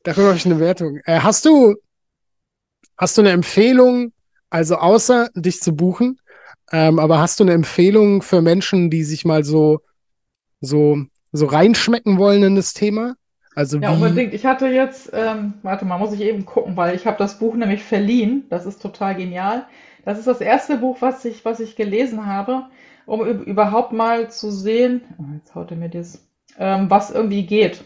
[0.05, 1.01] Darüber habe ich eine Wertung.
[1.05, 1.77] Äh, hast du,
[2.99, 4.13] Hast du eine Empfehlung,
[4.51, 6.21] also außer dich zu buchen,
[6.73, 9.81] ähm, aber hast du eine Empfehlung für Menschen, die sich mal so,
[10.61, 10.99] so,
[11.33, 13.17] so reinschmecken wollen in das Thema?
[13.55, 14.35] Also Ja, unbedingt.
[14.35, 17.55] Ich hatte jetzt, ähm, warte mal, muss ich eben gucken, weil ich habe das Buch
[17.55, 18.47] nämlich verliehen.
[18.51, 19.67] Das ist total genial.
[20.05, 22.67] Das ist das erste Buch, was ich, was ich gelesen habe,
[23.07, 26.27] um üb- überhaupt mal zu sehen, oh, jetzt haut er mir das,
[26.59, 27.85] ähm, was irgendwie geht.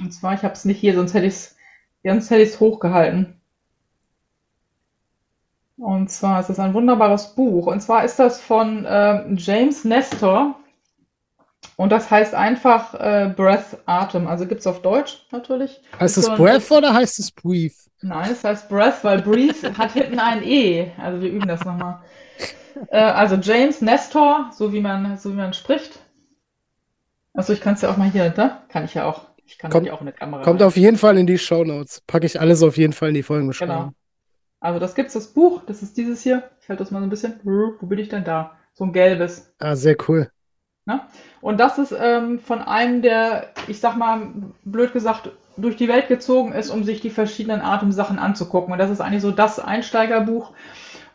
[0.00, 1.56] Und zwar, ich habe es nicht hier, sonst hätte ich es,
[2.04, 3.40] sonst hätte ich es hochgehalten.
[5.76, 7.66] Und zwar ist es ein wunderbares Buch.
[7.66, 10.56] Und zwar ist das von ähm, James Nestor.
[11.76, 14.28] Und das heißt einfach äh, Breath, Atem.
[14.28, 15.80] Also gibt es auf Deutsch natürlich.
[15.98, 17.74] heißt es Breath oder heißt es Breathe?
[18.02, 20.92] nein, es heißt Breath, weil Breathe hat hinten ein E.
[20.98, 22.00] Also wir üben das nochmal.
[22.90, 25.98] Äh, also James Nestor, so wie man, so wie man spricht.
[27.32, 28.58] Also ich kann es ja auch mal hier, ne?
[28.68, 29.22] Kann ich ja auch.
[29.46, 30.68] Ich kann Kommt, auch in eine Kamera kommt rein.
[30.68, 32.02] auf jeden Fall in die Shownotes.
[32.06, 33.92] Packe ich alles auf jeden Fall in die Genau.
[34.64, 35.60] Also das gibt's, das Buch.
[35.66, 36.42] Das ist dieses hier.
[36.62, 37.38] Ich halte das mal so ein bisschen.
[37.42, 38.52] Wo bin ich denn da?
[38.72, 39.52] So ein gelbes.
[39.58, 40.30] Ah, sehr cool.
[40.86, 41.02] Ne?
[41.42, 44.32] Und das ist ähm, von einem, der, ich sag mal,
[44.64, 48.72] blöd gesagt, durch die Welt gezogen ist, um sich die verschiedenen Atemsachen anzugucken.
[48.72, 50.52] Und das ist eigentlich so das Einsteigerbuch,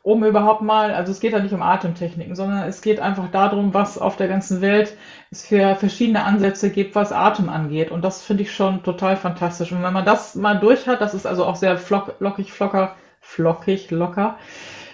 [0.04, 3.74] um überhaupt mal, also es geht ja nicht um Atemtechniken, sondern es geht einfach darum,
[3.74, 4.96] was auf der ganzen Welt
[5.32, 7.90] es für verschiedene Ansätze gibt, was Atem angeht.
[7.90, 9.72] Und das finde ich schon total fantastisch.
[9.72, 12.96] Und wenn man das mal durch hat, das ist also auch sehr flock, lockig, flocker,
[13.30, 14.38] flockig, locker,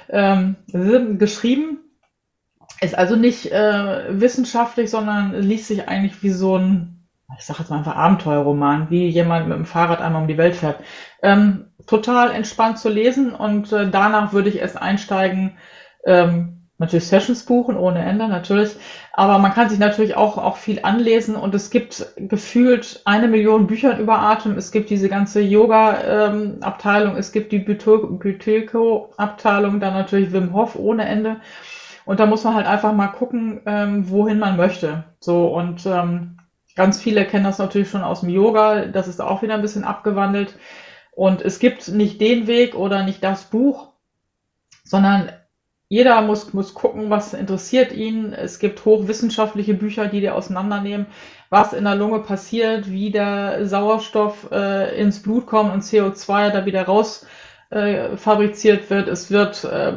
[0.09, 0.55] ähm,
[1.17, 1.79] geschrieben,
[2.81, 7.07] ist also nicht äh, wissenschaftlich, sondern liest sich eigentlich wie so ein,
[7.37, 10.55] ich sage jetzt mal einfach Abenteuerroman, wie jemand mit dem Fahrrad einmal um die Welt
[10.55, 10.83] fährt.
[11.23, 15.57] Ähm, total entspannt zu lesen und äh, danach würde ich erst einsteigen,
[16.05, 18.75] ähm, natürlich Sessions buchen ohne Ende, natürlich.
[19.13, 23.67] Aber man kann sich natürlich auch, auch viel anlesen und es gibt gefühlt eine Million
[23.67, 24.57] Bücher über Atem.
[24.57, 31.05] Es gibt diese ganze Yoga-Abteilung, ähm, es gibt die Buteyko-Abteilung, dann natürlich Wim Hof ohne
[31.05, 31.37] Ende.
[32.05, 35.05] Und da muss man halt einfach mal gucken, ähm, wohin man möchte.
[35.19, 36.39] So und ähm,
[36.75, 38.85] ganz viele kennen das natürlich schon aus dem Yoga.
[38.85, 40.59] Das ist auch wieder ein bisschen abgewandelt.
[41.11, 43.93] Und es gibt nicht den Weg oder nicht das Buch,
[44.83, 45.31] sondern
[45.87, 48.33] jeder muss, muss gucken, was interessiert ihn.
[48.33, 51.05] Es gibt hochwissenschaftliche Bücher, die dir auseinandernehmen,
[51.49, 56.65] was in der Lunge passiert, wie der Sauerstoff äh, ins Blut kommt und CO2 da
[56.65, 57.27] wieder raus
[57.69, 59.07] äh, fabriziert wird.
[59.07, 59.93] Es wird, äh,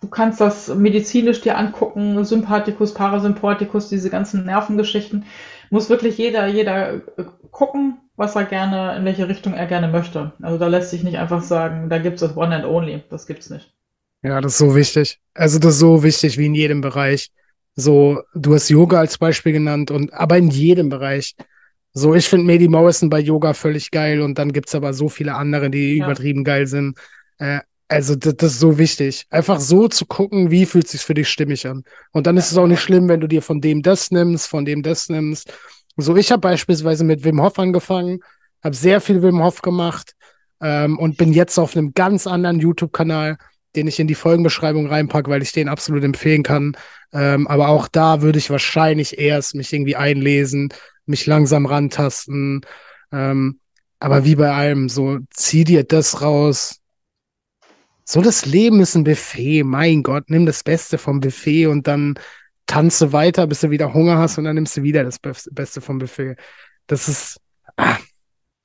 [0.00, 5.26] du kannst das medizinisch dir angucken, Sympathikus, Parasympathikus, diese ganzen Nervengeschichten.
[5.70, 10.32] Muss wirklich jeder, jeder äh, gucken, was er gerne, in welche Richtung er gerne möchte.
[10.42, 13.04] Also da lässt sich nicht einfach sagen, da gibt es das One and Only.
[13.08, 13.72] Das gibt's nicht.
[14.22, 15.18] Ja, das ist so wichtig.
[15.34, 17.30] Also das ist so wichtig wie in jedem Bereich.
[17.74, 21.34] So, du hast Yoga als Beispiel genannt und aber in jedem Bereich.
[21.94, 25.34] So, ich finde Medi Morrison bei Yoga völlig geil und dann gibt's aber so viele
[25.34, 26.04] andere, die ja.
[26.04, 26.98] übertrieben geil sind.
[27.38, 29.26] Äh, also das, das, ist so wichtig.
[29.30, 31.84] Einfach so zu gucken, wie fühlt sich für dich stimmig an.
[32.12, 34.64] Und dann ist es auch nicht schlimm, wenn du dir von dem das nimmst, von
[34.64, 35.52] dem das nimmst.
[35.96, 38.20] So, ich habe beispielsweise mit Wim Hof angefangen,
[38.64, 40.14] habe sehr viel Wim Hof gemacht
[40.62, 43.36] ähm, und bin jetzt auf einem ganz anderen YouTube-Kanal
[43.74, 46.76] den ich in die Folgenbeschreibung reinpacke, weil ich den absolut empfehlen kann.
[47.12, 50.72] Ähm, aber auch da würde ich wahrscheinlich erst mich irgendwie einlesen,
[51.06, 52.62] mich langsam rantasten.
[53.12, 53.60] Ähm,
[53.98, 56.80] aber wie bei allem, so zieh dir das raus.
[58.04, 59.62] So, das Leben ist ein Buffet.
[59.62, 62.14] Mein Gott, nimm das Beste vom Buffet und dann
[62.66, 65.98] tanze weiter, bis du wieder Hunger hast und dann nimmst du wieder das Beste vom
[65.98, 66.36] Buffet.
[66.86, 67.40] Das ist.
[67.76, 67.96] Ah.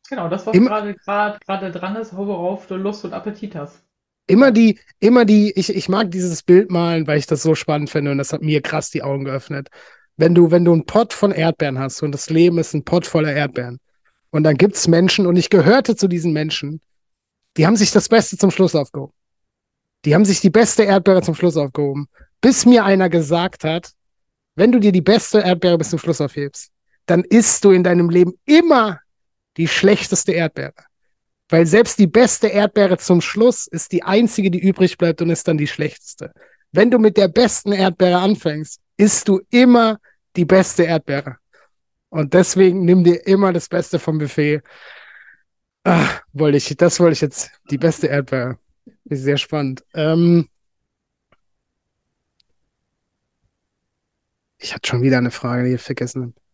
[0.10, 3.87] Genau, das, was gerade gerade dran ist, worauf du Lust und Appetit hast
[4.28, 7.90] immer die, immer die, ich, ich mag dieses Bild malen, weil ich das so spannend
[7.90, 9.70] finde und das hat mir krass die Augen geöffnet.
[10.18, 13.06] Wenn du, wenn du einen Pott von Erdbeeren hast und das Leben ist ein Pott
[13.06, 13.80] voller Erdbeeren
[14.32, 16.82] und dann gibt es Menschen und ich gehörte zu diesen Menschen,
[17.56, 19.14] die haben sich das Beste zum Schluss aufgehoben.
[20.06, 22.08] Die haben sich die beste Erdbeere zum Schluss aufgehoben.
[22.40, 23.94] Bis mir einer gesagt hat,
[24.56, 26.72] wenn du dir die beste Erdbeere bis zum Schluss aufhebst,
[27.08, 29.00] dann isst du in deinem Leben immer
[29.58, 30.74] die schlechteste Erdbeere.
[31.50, 35.48] Weil selbst die beste Erdbeere zum Schluss ist die einzige, die übrig bleibt und ist
[35.48, 36.34] dann die schlechteste.
[36.72, 40.00] Wenn du mit der besten Erdbeere anfängst, isst du immer
[40.36, 41.38] die beste Erdbeere.
[42.10, 44.62] Und deswegen nimm dir immer das Beste vom Buffet.
[45.84, 48.60] Ach, wollte ich, das wollte ich jetzt, die beste Erdbeere.
[49.06, 49.86] Ist sehr spannend.
[49.94, 50.50] Ähm,
[54.58, 56.47] ich hatte schon wieder eine Frage, die ich vergessen habe.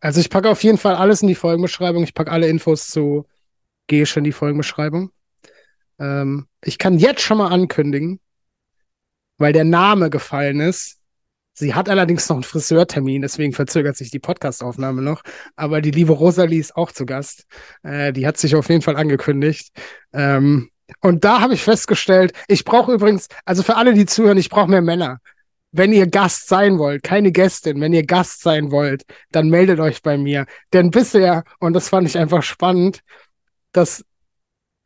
[0.00, 2.02] Also ich packe auf jeden Fall alles in die Folgenbeschreibung.
[2.02, 3.26] Ich packe alle Infos zu
[3.86, 5.10] Gesche in die Folgenbeschreibung.
[5.98, 8.20] Ähm, ich kann jetzt schon mal ankündigen,
[9.36, 10.98] weil der Name gefallen ist.
[11.52, 15.22] Sie hat allerdings noch einen Friseurtermin, deswegen verzögert sich die Podcastaufnahme noch.
[15.56, 17.44] Aber die liebe Rosalie ist auch zu Gast.
[17.82, 19.70] Äh, die hat sich auf jeden Fall angekündigt.
[20.14, 20.70] Ähm,
[21.02, 24.70] und da habe ich festgestellt, ich brauche übrigens, also für alle, die zuhören, ich brauche
[24.70, 25.20] mehr Männer
[25.72, 30.02] wenn ihr Gast sein wollt, keine Gästin, wenn ihr Gast sein wollt, dann meldet euch
[30.02, 30.46] bei mir.
[30.72, 33.00] Denn bisher, und das fand ich einfach spannend,
[33.72, 34.04] dass,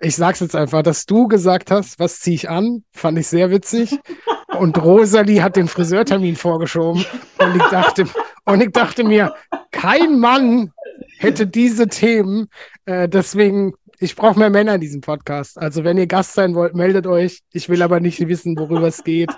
[0.01, 3.51] ich sag's jetzt einfach, dass du gesagt hast, was ziehe ich an, fand ich sehr
[3.51, 3.99] witzig.
[4.59, 7.05] Und Rosalie hat den Friseurtermin vorgeschoben.
[7.39, 8.05] Und ich dachte,
[8.45, 9.35] und ich dachte mir,
[9.73, 10.71] kein Mann
[11.19, 12.47] hätte diese Themen.
[12.85, 13.75] Äh, deswegen
[14.05, 15.59] ich brauche mehr Männer in diesem Podcast.
[15.59, 17.41] Also wenn ihr Gast sein wollt, meldet euch.
[17.53, 19.31] Ich will aber nicht wissen, worüber es geht.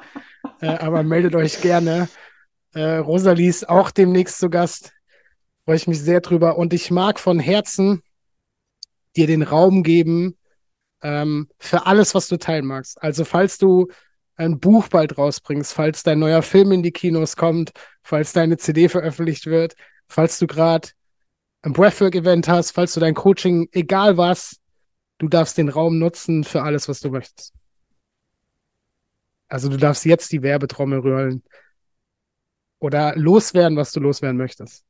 [0.60, 2.08] Äh, aber meldet euch gerne.
[2.74, 4.92] Äh, Rosalie ist auch demnächst zu Gast.
[5.64, 6.58] Freue ich mich sehr drüber.
[6.58, 8.02] Und ich mag von Herzen
[9.16, 10.36] dir den Raum geben
[11.02, 13.02] ähm, für alles, was du teilen magst.
[13.02, 13.88] Also falls du
[14.36, 18.88] ein Buch bald rausbringst, falls dein neuer Film in die Kinos kommt, falls deine CD
[18.88, 19.74] veröffentlicht wird,
[20.08, 20.88] falls du gerade
[21.62, 24.56] ein Breathwork-Event hast, falls du dein Coaching, egal was,
[25.18, 27.54] du darfst den Raum nutzen für alles, was du möchtest.
[29.48, 31.42] Also du darfst jetzt die Werbetrommel rühren
[32.78, 34.84] oder loswerden, was du loswerden möchtest.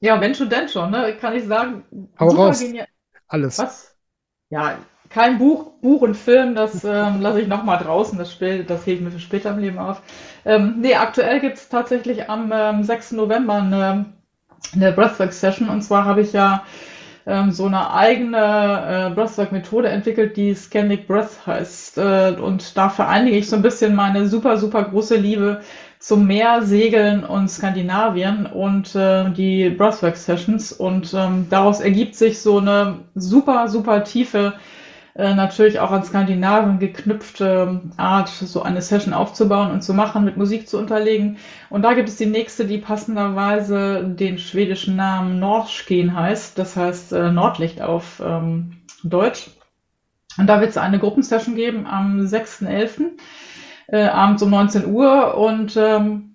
[0.00, 1.16] Ja, wenn schon, denn schon, ne?
[1.20, 1.84] Kann ich sagen.
[2.18, 2.60] Hau raus.
[2.60, 2.88] Genial.
[3.28, 3.58] Alles.
[3.58, 3.96] Was?
[4.50, 4.78] Ja,
[5.08, 8.96] kein Buch, Buch und Film, das ähm, lasse ich nochmal draußen, das, Spiel, das hebe
[8.96, 10.02] ich mir für später im Leben auf.
[10.44, 13.12] Ähm, nee, aktuell gibt es tatsächlich am ähm, 6.
[13.12, 14.12] November eine
[14.74, 15.68] eine Breathwork Session.
[15.68, 16.64] Und zwar habe ich ja
[17.26, 21.98] ähm, so eine eigene äh, Breathwork-Methode entwickelt, die Scandic Breath heißt.
[21.98, 25.60] Äh, und da vereinige ich so ein bisschen meine super, super große Liebe
[25.98, 30.72] zum Meer, Segeln und Skandinavien und äh, die Breathwork-Sessions.
[30.72, 34.54] Und ähm, daraus ergibt sich so eine super, super tiefe
[35.14, 40.36] äh, natürlich auch an Skandinavien geknüpfte Art, so eine Session aufzubauen und zu machen, mit
[40.36, 41.36] Musik zu unterlegen.
[41.68, 47.12] Und da gibt es die nächste, die passenderweise den schwedischen Namen Nordsken heißt, das heißt
[47.12, 49.50] äh, Nordlicht auf ähm, Deutsch.
[50.38, 53.18] Und da wird es eine Gruppensession geben am 6.11.
[53.88, 56.31] Äh, abends um 19 Uhr und ähm,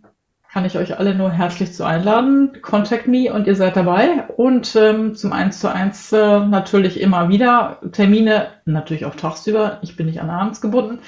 [0.51, 2.61] kann ich euch alle nur herzlich zu einladen.
[2.61, 4.27] Contact me und ihr seid dabei.
[4.37, 9.79] Und ähm, zum 1 zu 1 äh, natürlich immer wieder Termine, natürlich auch tagsüber.
[9.81, 10.99] Ich bin nicht an abends gebunden.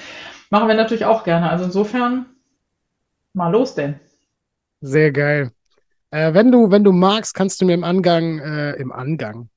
[0.50, 1.48] Machen wir natürlich auch gerne.
[1.48, 2.26] Also insofern,
[3.32, 3.98] mal los denn.
[4.80, 5.52] Sehr geil.
[6.10, 9.48] Äh, wenn du, wenn du magst, kannst du mir im Angang, äh, im Angang,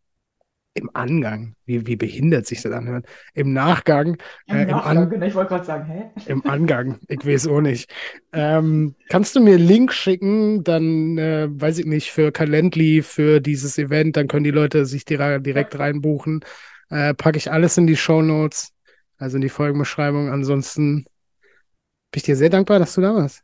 [0.76, 4.18] im Angang, wie, wie behindert sich das anhört, im Nachgang,
[4.48, 6.10] Im äh, Nachgang, An genau, ich wollte gerade sagen, hä?
[6.26, 7.92] im Angang, ich weiß auch nicht.
[8.32, 13.40] Ähm, kannst du mir einen Link schicken, dann äh, weiß ich nicht, für Calendly, für
[13.42, 16.42] dieses Event, dann können die Leute sich direkt reinbuchen.
[16.90, 18.72] Äh, packe ich alles in die Show Notes,
[19.18, 20.30] also in die Folgenbeschreibung.
[20.30, 21.06] Ansonsten
[22.12, 23.44] bin ich dir sehr dankbar, dass du da warst.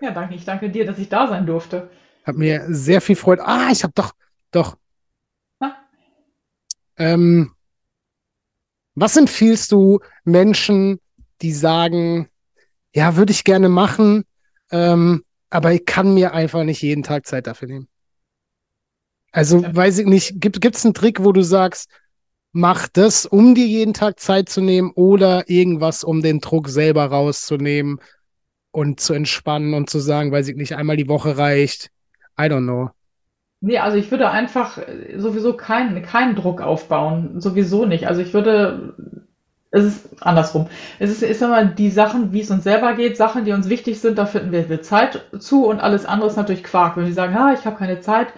[0.00, 0.34] Ja, danke.
[0.34, 1.90] Ich danke dir, dass ich da sein durfte.
[2.24, 3.46] Hat mir sehr viel Freude.
[3.46, 4.12] Ah, ich habe doch,
[4.50, 4.76] doch.
[6.96, 7.52] Ähm,
[8.94, 11.00] was empfiehlst du Menschen,
[11.42, 12.28] die sagen,
[12.94, 14.24] ja, würde ich gerne machen,
[14.70, 17.88] ähm, aber ich kann mir einfach nicht jeden Tag Zeit dafür nehmen?
[19.32, 19.74] Also, Ja.
[19.74, 21.88] weiß ich nicht, gibt es einen Trick, wo du sagst,
[22.52, 27.06] mach das, um dir jeden Tag Zeit zu nehmen oder irgendwas, um den Druck selber
[27.06, 28.00] rauszunehmen
[28.72, 31.90] und zu entspannen und zu sagen, weiß ich nicht, einmal die Woche reicht.
[32.38, 32.90] I don't know.
[33.62, 37.40] Nee, also ich würde einfach äh, sowieso keinen keinen Druck aufbauen.
[37.40, 38.06] Sowieso nicht.
[38.08, 38.94] Also ich würde,
[39.70, 40.68] es ist andersrum.
[40.98, 44.00] Es ist, ist immer die Sachen, wie es uns selber geht, Sachen, die uns wichtig
[44.00, 46.96] sind, da finden wir, Zeit zu und alles andere ist natürlich Quark.
[46.96, 48.28] Wenn wir sagen, ja, ich habe keine Zeit,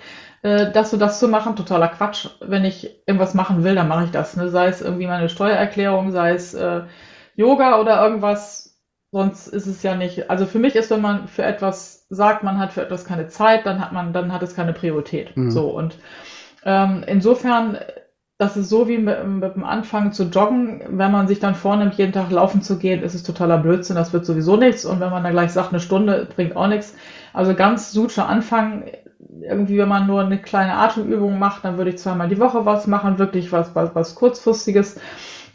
[0.43, 2.29] äh, das und das zu machen, totaler Quatsch.
[2.41, 4.37] Wenn ich irgendwas machen will, dann mache ich das.
[4.37, 4.49] Ne?
[4.51, 6.83] Sei es irgendwie meine Steuererklärung, sei es äh,
[7.37, 8.72] Yoga oder irgendwas.
[9.13, 10.31] Sonst ist es ja nicht.
[10.31, 13.67] Also für mich ist, wenn man für etwas sagt, man hat für etwas keine Zeit,
[13.67, 15.37] dann hat man, dann hat es keine Priorität.
[15.37, 15.51] Mhm.
[15.51, 15.99] So und
[16.65, 17.77] ähm, insofern,
[18.39, 20.83] das ist so wie mit, mit dem Anfang zu joggen.
[20.89, 23.97] Wenn man sich dann vornimmt, jeden Tag laufen zu gehen, ist es totaler Blödsinn.
[23.97, 24.87] Das wird sowieso nichts.
[24.87, 26.95] Und wenn man dann gleich sagt, eine Stunde bringt auch nichts.
[27.35, 28.85] Also ganz sucher Anfang.
[29.43, 32.87] Irgendwie, wenn man nur eine kleine Atemübung macht, dann würde ich zweimal die Woche was
[32.87, 34.99] machen, wirklich was, was, was kurzfristiges.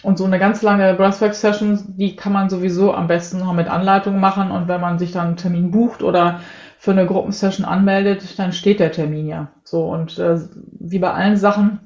[0.03, 4.19] Und so eine ganz lange Breathwork-Session, die kann man sowieso am besten noch mit Anleitung
[4.19, 4.51] machen.
[4.51, 6.39] Und wenn man sich dann einen Termin bucht oder
[6.77, 9.51] für eine Gruppensession anmeldet, dann steht der Termin ja.
[9.63, 10.39] So und äh,
[10.79, 11.79] wie bei allen Sachen,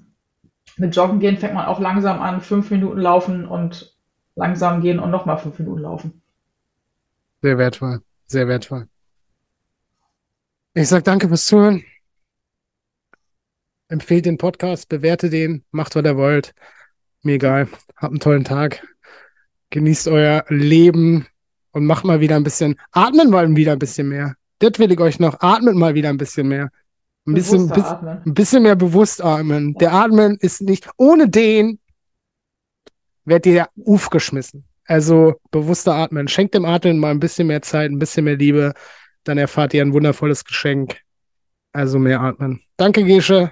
[0.78, 3.96] mit Joggen gehen fängt man auch langsam an, fünf Minuten laufen und
[4.36, 6.22] langsam gehen und nochmal fünf Minuten laufen.
[7.42, 8.88] Sehr wertvoll, sehr wertvoll.
[10.74, 11.84] Ich sag danke fürs Zuhören.
[13.90, 16.54] Empfehlt den Podcast, bewerte den, macht, was ihr wollt.
[17.24, 17.68] Mir egal.
[17.96, 18.86] Habt einen tollen Tag.
[19.70, 21.28] Genießt euer Leben
[21.72, 24.36] und macht mal wieder ein bisschen, atmen mal wieder ein bisschen mehr.
[24.60, 25.40] Das will ich euch noch.
[25.40, 26.70] Atmet mal wieder ein bisschen mehr.
[27.26, 29.76] Ein bisschen, bis, ein bisschen mehr bewusst atmen.
[29.76, 31.80] Der Atmen ist nicht, ohne den
[33.26, 34.66] werdet ihr aufgeschmissen.
[34.86, 36.28] Also bewusster atmen.
[36.28, 38.74] Schenkt dem Atmen mal ein bisschen mehr Zeit, ein bisschen mehr Liebe.
[39.24, 41.00] Dann erfahrt ihr ein wundervolles Geschenk.
[41.72, 42.62] Also mehr atmen.
[42.78, 43.52] Danke, Gesche.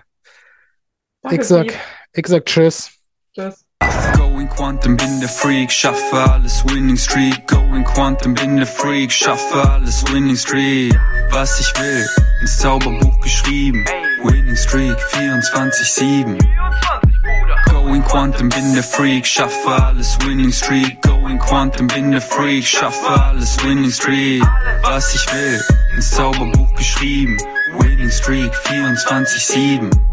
[1.21, 1.67] Danke, Ich sag,
[2.13, 2.98] ich sag Tschüss.
[3.39, 3.65] Tschüss.
[4.17, 7.47] Going Quantum, bin der Freak, schaffe alles Winning Streak.
[7.47, 10.99] Going Quantum, bin der Freak, schaffe alles Winning Streak.
[11.31, 12.05] Was ich will,
[12.41, 13.85] ins Zauberbuch geschrieben.
[14.23, 16.37] Winning Streak 24-7.
[17.69, 21.01] Going Quantum, bin der Freak, schaffe alles Winning Streak.
[21.01, 24.43] Going Quantum, bin der Freak, schaffe alles Winning Streak.
[24.83, 25.63] Was ich will,
[25.95, 27.37] ins Zauberbuch geschrieben.
[27.77, 30.08] Winning Streak 24-7.